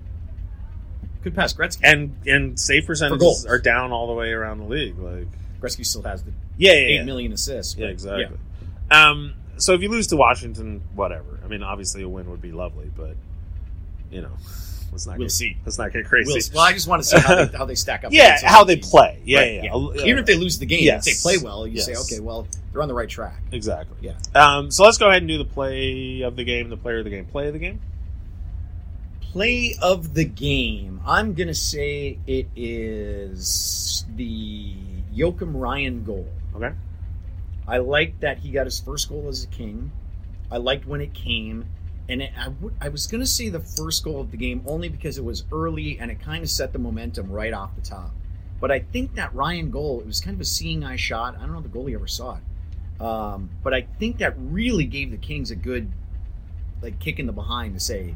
Could 1.23 1.35
pass 1.35 1.53
Gretzky. 1.53 1.81
and 1.83 2.15
and 2.25 2.59
save 2.59 2.85
percentages 2.87 3.45
are 3.45 3.59
down 3.59 3.91
all 3.91 4.07
the 4.07 4.13
way 4.13 4.31
around 4.31 4.57
the 4.59 4.65
league. 4.65 4.97
Like, 4.97 5.27
Gretzky 5.61 5.85
still 5.85 6.01
has 6.03 6.23
the 6.23 6.31
yeah, 6.57 6.71
yeah, 6.73 6.77
eight 6.77 6.95
yeah, 6.95 7.03
million 7.03 7.31
assists. 7.33 7.75
yeah 7.77 7.85
but- 7.87 7.91
exactly. 7.91 8.37
Um, 8.89 9.33
so 9.57 9.73
if 9.73 9.81
you 9.81 9.89
lose 9.89 10.07
to 10.07 10.17
Washington, 10.17 10.81
whatever. 10.95 11.39
I 11.43 11.47
mean, 11.47 11.61
obviously 11.63 12.01
a 12.01 12.09
win 12.09 12.29
would 12.31 12.41
be 12.41 12.51
lovely, 12.51 12.89
but 12.95 13.15
you 14.11 14.21
know, 14.21 14.31
let's 14.91 15.07
not 15.07 15.17
We'll 15.17 15.27
get, 15.27 15.31
see. 15.31 15.57
Let's 15.65 15.77
not 15.77 15.91
get 15.93 16.05
crazy. 16.05 16.31
We'll, 16.33 16.41
well, 16.61 16.63
I 16.69 16.73
just 16.73 16.87
want 16.87 17.01
to 17.03 17.07
see 17.07 17.17
how 17.19 17.45
they, 17.45 17.57
how 17.57 17.65
they 17.65 17.75
stack 17.75 18.03
up. 18.03 18.11
yeah, 18.13 18.37
how 18.43 18.63
they 18.63 18.75
play. 18.77 19.19
Yeah, 19.23 19.39
Right, 19.39 19.53
yeah, 19.63 19.75
yeah. 19.95 20.03
Even 20.05 20.19
if 20.19 20.25
they 20.25 20.35
lose 20.35 20.59
the 20.59 20.65
game, 20.65 20.83
Yes. 20.83 21.07
if 21.07 21.15
they 21.15 21.21
play 21.21 21.43
well, 21.43 21.65
you 21.65 21.79
say, 21.79 21.95
okay, 21.95 22.19
well, 22.19 22.47
they're 22.71 22.81
on 22.81 22.87
the 22.87 22.93
right 22.93 23.09
track. 23.09 23.39
exactly. 23.51 23.97
Yeah. 24.01 24.13
Um, 24.35 24.69
so 24.71 24.83
let's 24.83 24.97
go 24.97 25.07
ahead 25.09 25.21
and 25.21 25.27
do 25.27 25.37
the 25.37 25.45
play 25.45 26.21
of 26.21 26.35
the 26.35 26.43
game, 26.43 26.69
the 26.69 26.77
player 26.77 26.99
of 26.99 27.05
the 27.05 27.09
game, 27.09 27.25
play 27.25 27.47
of 27.47 27.53
the 27.53 27.59
game. 27.59 27.79
Play 29.31 29.75
of 29.81 30.13
the 30.13 30.25
game. 30.25 30.99
I'm 31.05 31.33
gonna 31.33 31.53
say 31.53 32.19
it 32.27 32.47
is 32.53 34.03
the 34.15 34.75
Joakim 35.15 35.53
Ryan 35.53 36.03
goal. 36.03 36.27
Okay. 36.53 36.71
I 37.65 37.77
liked 37.77 38.21
that 38.21 38.39
he 38.39 38.51
got 38.51 38.65
his 38.65 38.81
first 38.81 39.07
goal 39.07 39.27
as 39.29 39.45
a 39.45 39.47
king. 39.47 39.91
I 40.51 40.57
liked 40.57 40.85
when 40.85 40.99
it 40.99 41.13
came, 41.13 41.65
and 42.11 42.21
it, 42.21 42.31
I, 42.81 42.89
was 42.89 43.07
going 43.07 43.21
to 43.21 43.27
say 43.27 43.47
the 43.47 43.61
first 43.61 44.03
goal 44.03 44.19
of 44.19 44.31
the 44.31 44.37
game 44.37 44.61
only 44.67 44.89
because 44.89 45.17
it 45.17 45.23
was 45.23 45.45
early 45.49 45.97
and 45.97 46.11
it 46.11 46.19
kind 46.19 46.43
of 46.43 46.49
set 46.49 46.73
the 46.73 46.79
momentum 46.79 47.31
right 47.31 47.53
off 47.53 47.73
the 47.75 47.81
top. 47.81 48.11
But 48.59 48.69
I 48.69 48.79
think 48.79 49.15
that 49.15 49.33
Ryan 49.33 49.71
goal, 49.71 50.01
it 50.01 50.05
was 50.05 50.19
kind 50.19 50.35
of 50.35 50.41
a 50.41 50.45
seeing 50.45 50.83
eye 50.83 50.97
shot. 50.97 51.35
I 51.37 51.39
don't 51.39 51.53
know 51.53 51.59
if 51.59 51.63
the 51.63 51.69
goalie 51.69 51.95
ever 51.95 52.07
saw 52.07 52.37
it, 52.37 53.01
um, 53.01 53.49
but 53.63 53.73
I 53.73 53.87
think 53.97 54.17
that 54.17 54.35
really 54.37 54.85
gave 54.85 55.09
the 55.09 55.17
Kings 55.17 55.51
a 55.51 55.55
good 55.55 55.89
like 56.81 56.99
kick 56.99 57.17
in 57.19 57.27
the 57.27 57.31
behind 57.31 57.75
to 57.75 57.79
say, 57.79 58.15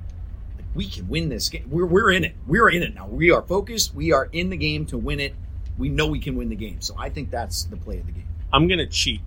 like, 0.58 0.66
we 0.76 0.88
can 0.88 1.08
win 1.08 1.30
this 1.30 1.50
game. 1.50 1.68
We're 1.70 1.86
we're 1.86 2.12
in 2.12 2.24
it. 2.24 2.36
We're 2.46 2.70
in 2.70 2.84
it 2.84 2.94
now. 2.94 3.08
We 3.08 3.32
are 3.32 3.42
focused. 3.42 3.96
We 3.96 4.12
are 4.12 4.30
in 4.34 4.50
the 4.50 4.58
game 4.58 4.86
to 4.88 4.98
win 4.98 5.20
it. 5.20 5.36
We 5.78 5.90
know 5.90 6.08
we 6.08 6.20
can 6.20 6.36
win 6.36 6.50
the 6.50 6.56
game. 6.56 6.82
So 6.82 6.96
I 6.98 7.10
think 7.10 7.32
that's 7.32 7.64
the 7.64 7.78
play 7.78 8.00
of 8.00 8.06
the 8.06 8.12
game. 8.12 8.28
I'm 8.54 8.68
gonna 8.68 8.88
cheat. 8.88 9.22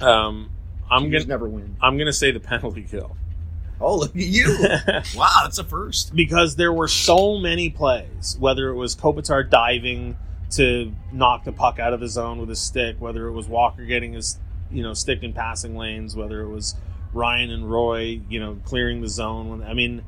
Um, 0.00 0.50
I'm 0.90 1.10
gonna 1.10 1.26
never 1.26 1.48
win. 1.48 1.76
I'm 1.80 1.96
gonna 1.98 2.12
say 2.12 2.32
the 2.32 2.40
penalty 2.52 2.82
kill. 2.82 3.16
Oh, 3.80 3.98
look 3.98 4.10
at 4.16 4.22
you! 4.22 4.56
wow, 5.16 5.40
that's 5.42 5.58
a 5.58 5.64
first. 5.64 6.14
because 6.14 6.56
there 6.56 6.72
were 6.72 6.88
so 6.88 7.38
many 7.38 7.68
plays, 7.70 8.36
whether 8.38 8.68
it 8.70 8.74
was 8.74 8.94
Kopitar 8.96 9.48
diving 9.48 10.16
to 10.52 10.92
knock 11.12 11.44
the 11.44 11.52
puck 11.52 11.78
out 11.78 11.92
of 11.92 12.00
the 12.00 12.08
zone 12.08 12.38
with 12.38 12.48
his 12.48 12.60
stick, 12.60 12.96
whether 13.00 13.26
it 13.26 13.32
was 13.32 13.48
Walker 13.48 13.84
getting 13.84 14.12
his 14.14 14.38
you 14.70 14.82
know 14.82 14.94
stick 14.94 15.22
in 15.22 15.32
passing 15.32 15.76
lanes, 15.76 16.16
whether 16.16 16.40
it 16.40 16.48
was 16.48 16.74
Ryan 17.12 17.50
and 17.50 17.70
Roy 17.70 18.20
you 18.28 18.40
know 18.40 18.58
clearing 18.64 19.00
the 19.02 19.08
zone. 19.08 19.62
I 19.62 19.74
mean, 19.74 20.02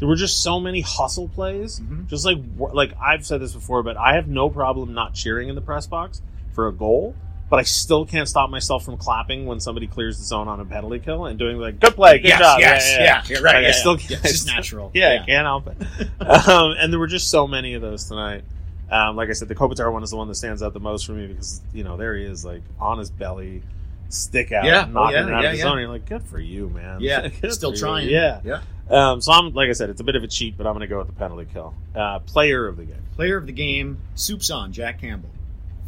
there 0.00 0.08
were 0.08 0.16
just 0.16 0.42
so 0.42 0.60
many 0.60 0.80
hustle 0.82 1.28
plays. 1.28 1.80
Mhm. 1.80 2.08
Just 2.08 2.26
like 2.26 2.38
like 2.58 2.92
I've 3.00 3.24
said 3.24 3.40
this 3.40 3.52
before, 3.54 3.82
but 3.82 3.96
I 3.96 4.16
have 4.16 4.28
no 4.28 4.50
problem 4.50 4.92
not 4.92 5.14
cheering 5.14 5.48
in 5.48 5.54
the 5.54 5.60
press 5.62 5.86
box 5.86 6.20
for 6.52 6.66
a 6.68 6.72
goal. 6.72 7.14
But 7.48 7.58
I 7.58 7.62
still 7.62 8.06
can't 8.06 8.28
stop 8.28 8.50
myself 8.50 8.84
from 8.84 8.96
clapping 8.96 9.46
when 9.46 9.60
somebody 9.60 9.86
clears 9.86 10.18
the 10.18 10.24
zone 10.24 10.48
on 10.48 10.60
a 10.60 10.64
penalty 10.64 10.98
kill 10.98 11.26
and 11.26 11.38
doing 11.38 11.58
like 11.58 11.78
good 11.78 11.94
play, 11.94 12.18
good 12.18 12.28
yes, 12.28 12.38
job. 12.40 12.60
yes, 12.60 12.90
yeah, 12.90 12.98
yeah, 12.98 13.04
yeah. 13.04 13.22
yeah, 13.28 13.38
right. 13.38 13.54
Like, 13.56 13.66
I 13.66 13.70
still 13.72 13.96
yeah. 13.98 14.06
Yeah, 14.08 14.18
it's 14.18 14.32
just 14.32 14.46
natural. 14.46 14.90
Yeah, 14.94 15.20
I 15.22 15.26
can't 15.26 15.46
help 15.46 15.66
it. 15.68 15.78
um, 16.48 16.74
and 16.78 16.92
there 16.92 16.98
were 16.98 17.06
just 17.06 17.30
so 17.30 17.46
many 17.46 17.74
of 17.74 17.82
those 17.82 18.06
tonight. 18.08 18.44
Um, 18.90 19.16
like 19.16 19.28
I 19.28 19.32
said, 19.32 19.48
the 19.48 19.54
Kopitar 19.54 19.92
one 19.92 20.02
is 20.02 20.10
the 20.10 20.16
one 20.16 20.28
that 20.28 20.34
stands 20.34 20.62
out 20.62 20.72
the 20.72 20.80
most 20.80 21.06
for 21.06 21.12
me 21.12 21.26
because 21.26 21.62
you 21.72 21.84
know 21.84 21.96
there 21.96 22.16
he 22.16 22.24
is, 22.24 22.44
like 22.44 22.62
on 22.78 22.98
his 22.98 23.10
belly, 23.10 23.62
stick 24.08 24.52
out, 24.52 24.64
Yeah, 24.64 24.84
oh, 24.86 24.90
knocking 24.92 25.16
yeah, 25.16 25.26
it 25.26 25.32
out 25.32 25.42
yeah, 25.42 25.48
of 25.48 25.52
the 25.52 25.58
yeah. 25.58 25.64
zone. 25.64 25.78
You're 25.78 25.88
like, 25.88 26.06
good 26.06 26.22
for 26.22 26.38
you, 26.38 26.68
man. 26.68 27.00
Yeah, 27.00 27.28
still 27.48 27.70
for 27.70 27.76
you. 27.76 27.80
trying. 27.80 28.08
Yeah. 28.08 28.40
yeah. 28.44 28.60
Um, 28.90 29.20
so 29.20 29.32
I'm 29.32 29.52
like 29.54 29.68
I 29.68 29.72
said, 29.72 29.90
it's 29.90 30.00
a 30.00 30.04
bit 30.04 30.16
of 30.16 30.22
a 30.22 30.28
cheat, 30.28 30.56
but 30.56 30.66
I'm 30.66 30.74
going 30.74 30.82
to 30.82 30.86
go 30.86 30.98
with 30.98 31.06
the 31.06 31.14
penalty 31.14 31.46
kill. 31.52 31.74
Uh, 31.94 32.18
player 32.20 32.66
of 32.66 32.76
the 32.76 32.84
game. 32.84 33.02
Player 33.16 33.36
of 33.36 33.46
the 33.46 33.52
game, 33.52 33.98
soups 34.14 34.50
on 34.50 34.72
Jack 34.72 35.00
Campbell. 35.00 35.30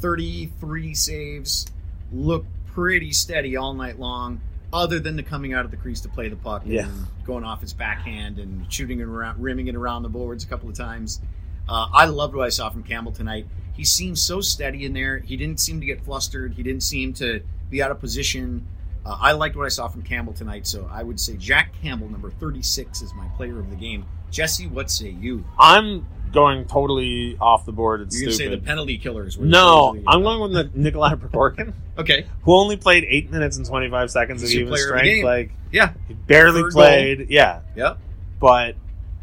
33 0.01 0.95
saves, 0.95 1.67
looked 2.13 2.49
pretty 2.67 3.13
steady 3.13 3.57
all 3.57 3.75
night 3.75 3.99
long, 3.99 4.41
other 4.73 4.99
than 5.01 5.17
the 5.17 5.23
coming 5.23 5.55
out 5.55 5.65
of 5.65 5.71
the 5.71 5.77
crease 5.77 6.01
to 6.03 6.09
play 6.09 6.29
the 6.29 6.37
puck 6.37 6.63
Yeah. 6.67 6.87
and 6.89 7.07
going 7.25 7.45
off 7.45 7.61
his 7.61 7.73
backhand 7.73 8.39
and 8.39 8.71
shooting 8.73 9.01
it 9.01 9.05
around, 9.05 9.41
rimming 9.43 9.69
it 9.69 9.75
around 9.75 10.03
the 10.03 10.09
boards 10.09 10.45
a 10.45 10.47
couple 10.47 10.69
of 10.69 10.75
times. 10.75 11.21
Uh, 11.69 11.89
I 11.93 12.05
loved 12.07 12.35
what 12.35 12.45
I 12.47 12.51
saw 12.51 12.71
from 12.71 12.83
Campbell 12.83 13.13
tonight. 13.13 13.47
He 13.73 13.85
seemed 13.85 14.19
so 14.19 14.41
steady 14.41 14.85
in 14.85 14.93
there. 14.93 15.19
He 15.19 15.37
didn't 15.37 15.61
seem 15.61 15.81
to 15.81 15.87
get 15.87 16.05
flustered. 16.05 16.55
He 16.55 16.63
didn't 16.63 16.83
seem 16.83 17.13
to 17.15 17.41
be 17.71 17.83
out 17.83 17.91
of 17.91 17.99
position. 18.01 18.67
Uh, 19.05 19.17
I 19.21 19.33
liked 19.33 19.57
what 19.57 19.67
I 19.67 19.69
saw 19.71 19.89
from 19.89 20.03
Campbell 20.03 20.33
tonight, 20.33 20.67
so 20.67 20.89
I 20.91 21.03
would 21.03 21.19
say 21.21 21.37
Jack 21.37 21.73
Campbell, 21.83 22.09
number 22.09 22.31
36, 22.31 23.03
is 23.03 23.13
my 23.15 23.27
player 23.37 23.59
of 23.59 23.71
the 23.71 23.77
game. 23.77 24.05
Jesse, 24.31 24.67
what 24.67 24.91
say 24.91 25.11
you? 25.11 25.45
I'm 25.59 26.07
going 26.33 26.65
totally 26.67 27.37
off 27.41 27.65
the 27.67 27.73
board. 27.73 28.01
It's 28.03 28.15
You're 28.21 28.27
going 28.29 28.39
to 28.39 28.45
say 28.45 28.49
the 28.49 28.59
penalty 28.59 28.99
killers. 28.99 29.39
were 29.39 29.47
no, 29.47 29.95
the 29.95 30.03
I'm 30.07 30.23
going 30.23 30.41
with 30.41 30.53
the 30.53 30.71
Nikolai 30.79 31.15
Prokhorkin, 31.15 31.73
Okay. 31.99 32.27
who 32.43 32.55
only 32.55 32.77
played 32.77 33.05
eight 33.09 33.31
minutes 33.31 33.57
and 33.57 33.65
25 33.67 34.11
seconds 34.11 34.43
He's 34.43 34.51
of 34.55 34.57
even 34.61 34.69
player 34.73 34.93
of 34.95 34.99
strength. 35.01 35.25
Like 35.25 35.51
Yeah. 35.73 35.93
he 36.09 36.15
barely 36.15 36.63
Third 36.63 36.73
played. 36.73 37.27
Yeah, 37.31 37.61
Yep. 37.77 37.99
but 38.41 38.77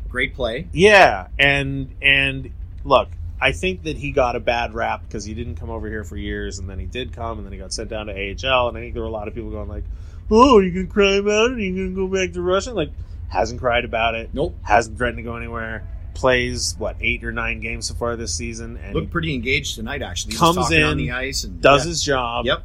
Great 0.10 0.36
play. 0.36 0.68
Yeah, 0.74 1.28
and 1.39 1.89
and 2.02 2.52
look, 2.84 3.10
I 3.42 3.52
think 3.52 3.84
that 3.84 3.98
he 3.98 4.12
got 4.12 4.36
a 4.36 4.39
bad 4.39 4.74
rap 4.76 5.02
because 5.08 5.26
he 5.26 5.34
didn't 5.34 5.56
come 5.56 5.70
over 5.72 5.88
here 5.88 6.04
for 6.04 6.16
years, 6.18 6.60
and 6.60 6.70
then 6.70 6.78
he 6.80 6.86
did 6.86 7.13
come, 7.13 7.38
and 7.39 7.46
then 7.46 7.52
he 7.52 7.58
got 7.60 7.74
sent 7.74 7.89
down 7.89 8.06
to 8.06 8.13
AHL, 8.13 8.70
and 8.70 8.78
I 8.78 8.82
think 8.82 8.94
there 8.94 9.02
were 9.02 9.10
a 9.10 9.12
lot 9.12 9.28
of 9.28 9.34
people 9.34 9.50
going 9.50 9.68
like, 9.70 9.84
"Oh, 10.30 10.60
you 10.60 10.72
gonna 10.72 10.86
cry 10.86 11.13
about 11.16 11.52
it? 11.54 11.60
You 11.60 11.76
gonna 11.92 11.96
go 11.96 12.08
back 12.08 12.34
to 12.34 12.42
Russia?" 12.44 12.74
Like, 12.74 12.92
hasn't 13.30 13.60
cried 13.60 13.86
about 13.86 14.13
it. 14.13 14.30
Nope. 14.34 14.56
Hasn't 14.62 14.98
threatened 15.00 15.18
to 15.18 15.24
go 15.24 15.36
anywhere. 15.36 15.84
Plays 16.13 16.76
what 16.78 16.95
eight 17.02 17.23
or 17.23 17.32
nine 17.32 17.60
games 17.60 17.88
so 17.88 17.95
far 17.95 18.15
this 18.15 18.34
season, 18.36 18.78
and 18.78 18.93
Looked 18.93 19.12
pretty 19.12 19.34
engaged 19.34 19.76
tonight, 19.76 20.02
actually. 20.02 20.36
Comes 20.36 20.71
in, 20.71 20.84
on 20.84 20.97
the 20.97 21.12
ice 21.12 21.43
and 21.43 21.60
does 21.62 21.84
yeah. 21.86 21.89
his 21.89 22.04
job. 22.04 22.45
Yep. 22.45 22.63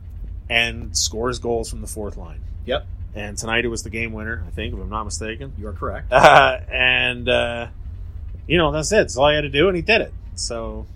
and 0.50 0.96
scores 0.96 1.38
goals 1.38 1.68
from 1.70 1.80
the 1.80 1.86
fourth 1.86 2.16
line. 2.16 2.40
Yep. 2.66 2.86
And 3.14 3.36
tonight 3.38 3.64
it 3.64 3.68
was 3.68 3.82
the 3.82 3.90
game 3.90 4.12
winner, 4.12 4.44
I 4.46 4.50
think, 4.50 4.74
if 4.74 4.80
I'm 4.80 4.90
not 4.90 5.04
mistaken. 5.04 5.52
You 5.58 5.66
are 5.68 5.72
correct. 5.72 6.12
Uh, 6.12 6.58
and 6.70 7.28
uh, 7.28 7.68
you 8.46 8.58
know 8.58 8.70
that's 8.70 8.92
it. 8.92 8.96
That's 8.96 9.16
all 9.16 9.28
he 9.30 9.34
had 9.34 9.42
to 9.42 9.48
do, 9.48 9.68
and 9.68 9.76
he 9.76 9.82
did 9.82 10.02
it. 10.02 10.12
So 10.34 10.86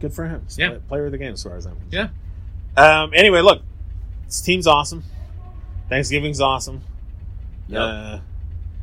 good 0.00 0.12
for 0.12 0.26
him. 0.26 0.42
He's 0.44 0.58
Yeah. 0.58 0.70
play- 0.70 0.78
player 0.88 1.06
of 1.06 1.12
the 1.12 1.18
game 1.18 1.32
as 1.32 1.42
far 1.42 1.56
as 1.56 1.66
I'm 1.66 1.76
Yeah. 1.90 2.08
concerned. 2.08 2.14
Um. 2.76 3.10
Anyway, 3.14 3.40
look, 3.40 3.62
this 4.26 4.40
team's 4.40 4.66
awesome. 4.66 5.04
Thanksgiving's 5.88 6.40
awesome. 6.40 6.82
Yep. 7.68 7.80
Uh, 7.80 8.18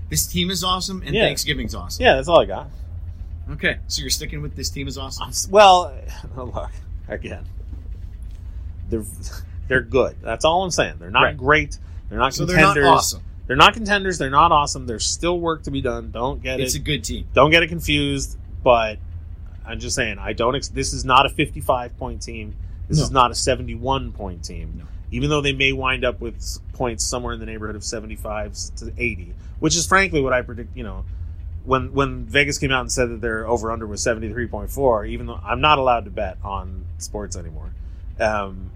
This 0.09 0.25
team 0.27 0.49
is 0.49 0.63
awesome, 0.63 1.01
and 1.05 1.15
Yeah. 1.15 1.23
Thanksgiving's 1.23 1.73
awesome. 1.75 2.03
yeah, 2.03 2.15
that's 2.15 2.27
all 2.27 2.39
I 2.41 2.45
got. 2.45 2.69
Okay. 3.51 3.77
So 3.87 4.01
you're 4.01 4.09
sticking 4.09 4.41
with 4.41 4.55
this 4.55 4.69
team 4.69 4.87
is 4.87 4.97
awesome. 4.97 5.31
Well, 5.51 5.93
oh, 6.37 6.43
look 6.45 6.69
again. 7.07 7.45
They're 8.89 9.03
they're 9.67 9.81
good. 9.81 10.17
That's 10.21 10.45
all 10.45 10.63
I'm 10.63 10.71
saying. 10.71 10.95
They're 10.99 11.09
not 11.11 11.23
Right. 11.23 11.37
great. 11.37 11.77
They're 12.09 12.19
not 12.19 12.33
So 12.33 12.45
they're 12.45 12.57
not 12.57 12.75
contenders. 12.75 12.87
awesome. 12.87 13.21
They're 13.47 13.55
not 13.55 13.73
contenders. 13.73 14.17
They're 14.17 14.29
not 14.29 14.51
awesome. 14.51 14.85
There's 14.87 15.05
still 15.05 15.39
work 15.39 15.63
to 15.63 15.71
be 15.71 15.81
done. 15.81 16.11
Don't 16.11 16.41
get 16.41 16.59
It's 16.59 16.75
it. 16.75 16.79
a 16.79 16.81
good 16.81 17.03
team. 17.03 17.27
don't 17.33 17.51
get 17.51 17.61
it 17.63 17.67
confused. 17.67 18.37
But 18.63 18.97
I'm 19.65 19.79
just 19.79 19.95
saying, 19.95 20.17
I 20.19 20.33
don't. 20.33 20.55
Ex- 20.55 20.69
this 20.69 20.93
is 20.93 21.05
not 21.05 21.25
a 21.25 21.29
55 21.29 21.97
point 21.97 22.21
team. 22.21 22.55
This 22.87 22.97
No. 22.99 23.03
is 23.05 23.11
not 23.11 23.31
a 23.31 23.35
71 23.35 24.11
point 24.11 24.43
team. 24.43 24.73
No. 24.77 24.85
Even 25.15 25.29
though 25.29 25.41
they 25.41 25.53
may 25.53 25.71
wind 25.71 26.03
up 26.03 26.19
with 26.19 26.43
points 26.73 27.05
somewhere 27.05 27.33
in 27.33 27.39
the 27.39 27.45
neighborhood 27.45 27.75
of 27.77 27.83
75 27.83 28.53
to 28.77 28.91
80, 28.97 29.33
which 29.59 29.75
is 29.75 29.87
frankly 29.87 30.21
what 30.21 30.33
I 30.33 30.41
predict. 30.41 30.75
You 30.75 30.83
know, 30.83 31.05
when 31.63 31.93
when 31.93 32.25
Vegas 32.25 32.57
came 32.57 32.71
out 32.71 32.81
and 32.81 32.91
said 32.91 33.09
that 33.09 33.21
their 33.21 33.47
over 33.47 33.71
under 33.71 33.87
was 33.87 34.03
73.4, 34.05 35.07
even 35.07 35.25
though 35.27 35.39
I'm 35.41 35.61
not 35.61 35.77
allowed 35.79 36.05
to 36.05 36.11
bet 36.11 36.37
on 36.43 36.85
sports 36.97 37.35
anymore. 37.37 37.73
Um, 38.19 38.71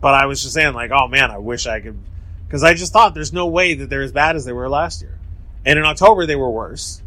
but 0.00 0.14
I 0.14 0.26
was 0.26 0.42
just 0.42 0.54
saying, 0.54 0.74
like, 0.74 0.90
oh 0.90 1.06
man, 1.08 1.30
I 1.30 1.38
wish 1.38 1.66
I 1.66 1.80
could, 1.80 1.98
because 2.46 2.64
I 2.64 2.74
just 2.74 2.92
thought 2.92 3.14
there's 3.14 3.32
no 3.32 3.46
way 3.46 3.74
that 3.74 3.88
they're 3.90 4.02
as 4.02 4.12
bad 4.12 4.34
as 4.34 4.44
they 4.44 4.52
were 4.52 4.68
last 4.68 5.02
year. 5.02 5.18
And 5.64 5.78
in 5.78 5.84
October 5.84 6.26
they 6.26 6.36
were 6.36 6.50
worse, 6.50 7.02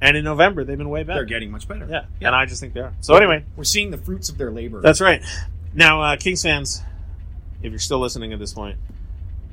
and 0.00 0.16
in 0.16 0.24
November 0.24 0.64
they've 0.64 0.76
been 0.76 0.90
way 0.90 1.02
better. 1.02 1.20
They're 1.20 1.24
getting 1.24 1.50
much 1.50 1.66
better. 1.66 1.86
yeah. 1.88 2.04
and 2.20 2.34
I 2.36 2.44
just 2.46 2.60
think 2.60 2.74
they 2.74 2.80
are. 2.80 2.92
So 3.00 3.14
anyway, 3.14 3.44
We're 3.56 3.64
seeing 3.64 3.90
the 3.90 3.98
fruits 3.98 4.28
of 4.28 4.36
their 4.38 4.50
labor. 4.50 4.80
that's 4.82 5.00
right. 5.00 5.22
Now, 5.74 6.02
uh, 6.02 6.16
Kings 6.16 6.42
fans, 6.42 6.82
if 7.62 7.70
you're 7.70 7.78
still 7.78 7.98
listening 7.98 8.32
at 8.32 8.38
this 8.38 8.52
point, 8.52 8.78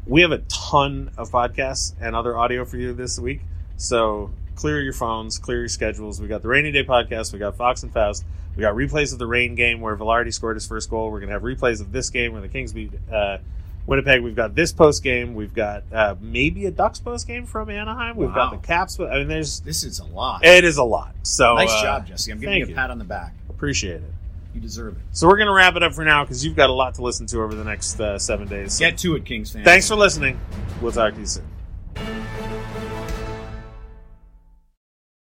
we 0.05 0.21
have 0.21 0.31
a 0.31 0.39
ton 0.49 1.11
of 1.17 1.29
podcasts 1.29 1.93
and 2.01 2.15
other 2.15 2.35
audio 2.37 2.65
for 2.65 2.77
you 2.77 2.93
this 2.93 3.19
week. 3.19 3.41
So 3.77 4.31
clear 4.55 4.81
your 4.81 4.93
phones, 4.93 5.37
clear 5.37 5.59
your 5.59 5.67
schedules. 5.67 6.19
We 6.19 6.27
got 6.27 6.41
the 6.41 6.47
Rainy 6.47 6.71
Day 6.71 6.83
podcast. 6.83 7.31
We 7.31 7.39
got 7.39 7.55
Fox 7.55 7.83
and 7.83 7.93
Faust. 7.93 8.25
We 8.55 8.61
got 8.61 8.75
replays 8.75 9.13
of 9.13 9.19
the 9.19 9.27
Reign 9.27 9.55
game 9.55 9.79
where 9.79 9.95
Vilardi 9.95 10.33
scored 10.33 10.57
his 10.57 10.67
first 10.67 10.89
goal. 10.89 11.11
We're 11.11 11.19
going 11.19 11.29
to 11.29 11.33
have 11.33 11.43
replays 11.43 11.79
of 11.79 11.91
this 11.91 12.09
game 12.09 12.33
where 12.33 12.41
the 12.41 12.49
Kings 12.49 12.73
beat 12.73 12.91
uh, 13.11 13.37
Winnipeg. 13.85 14.21
We've 14.21 14.35
got 14.35 14.55
this 14.55 14.73
post 14.73 15.01
game. 15.01 15.33
We've 15.33 15.53
got 15.53 15.83
uh, 15.93 16.15
maybe 16.19 16.65
a 16.65 16.71
Ducks 16.71 16.99
post 16.99 17.27
game 17.27 17.45
from 17.45 17.69
Anaheim. 17.69 18.17
We've 18.17 18.33
got 18.33 18.51
the 18.51 18.57
Caps. 18.57 18.99
I 18.99 19.19
mean, 19.19 19.27
there's 19.27 19.61
this 19.61 19.83
is 19.83 19.99
a 19.99 20.05
lot. 20.05 20.43
it 20.43 20.65
is 20.65 20.77
a 20.77 20.83
lot. 20.83 21.15
So 21.23 21.55
nice 21.55 21.71
uh, 21.71 21.81
job, 21.81 22.07
Jesse. 22.07 22.31
I'm 22.31 22.39
giving 22.39 22.53
thank 22.53 22.59
you 22.61 22.65
a 22.65 22.69
you. 22.69 22.75
pat 22.75 22.91
on 22.91 22.97
the 22.97 23.05
back. 23.05 23.33
Appreciate 23.49 24.01
it. 24.01 24.13
You 24.59 24.63
deserve 24.63 24.97
it. 24.97 25.03
So 25.13 25.25
we're 25.25 25.37
going 25.37 25.47
to 25.47 25.53
wrap 25.53 25.77
it 25.77 25.83
up 25.83 25.93
for 25.93 26.03
now 26.03 26.25
because 26.25 26.43
you've 26.43 26.57
got 26.57 26.69
a 26.69 26.73
lot 26.73 26.95
to 26.95 27.01
listen 27.01 27.25
to 27.27 27.41
over 27.41 27.55
the 27.55 27.63
next 27.63 27.97
uh, 28.01 28.19
seven 28.19 28.45
days. 28.45 28.73
So 28.73 28.79
Get 28.79 28.97
to 28.97 29.15
it, 29.15 29.23
Kings 29.23 29.51
fans. 29.51 29.63
thanks 29.63 29.87
for 29.87 29.95
listening. 29.95 30.37
We'll 30.81 30.91
talk 30.91 31.13
to 31.13 31.19
you 31.21 31.25
soon. 31.25 31.45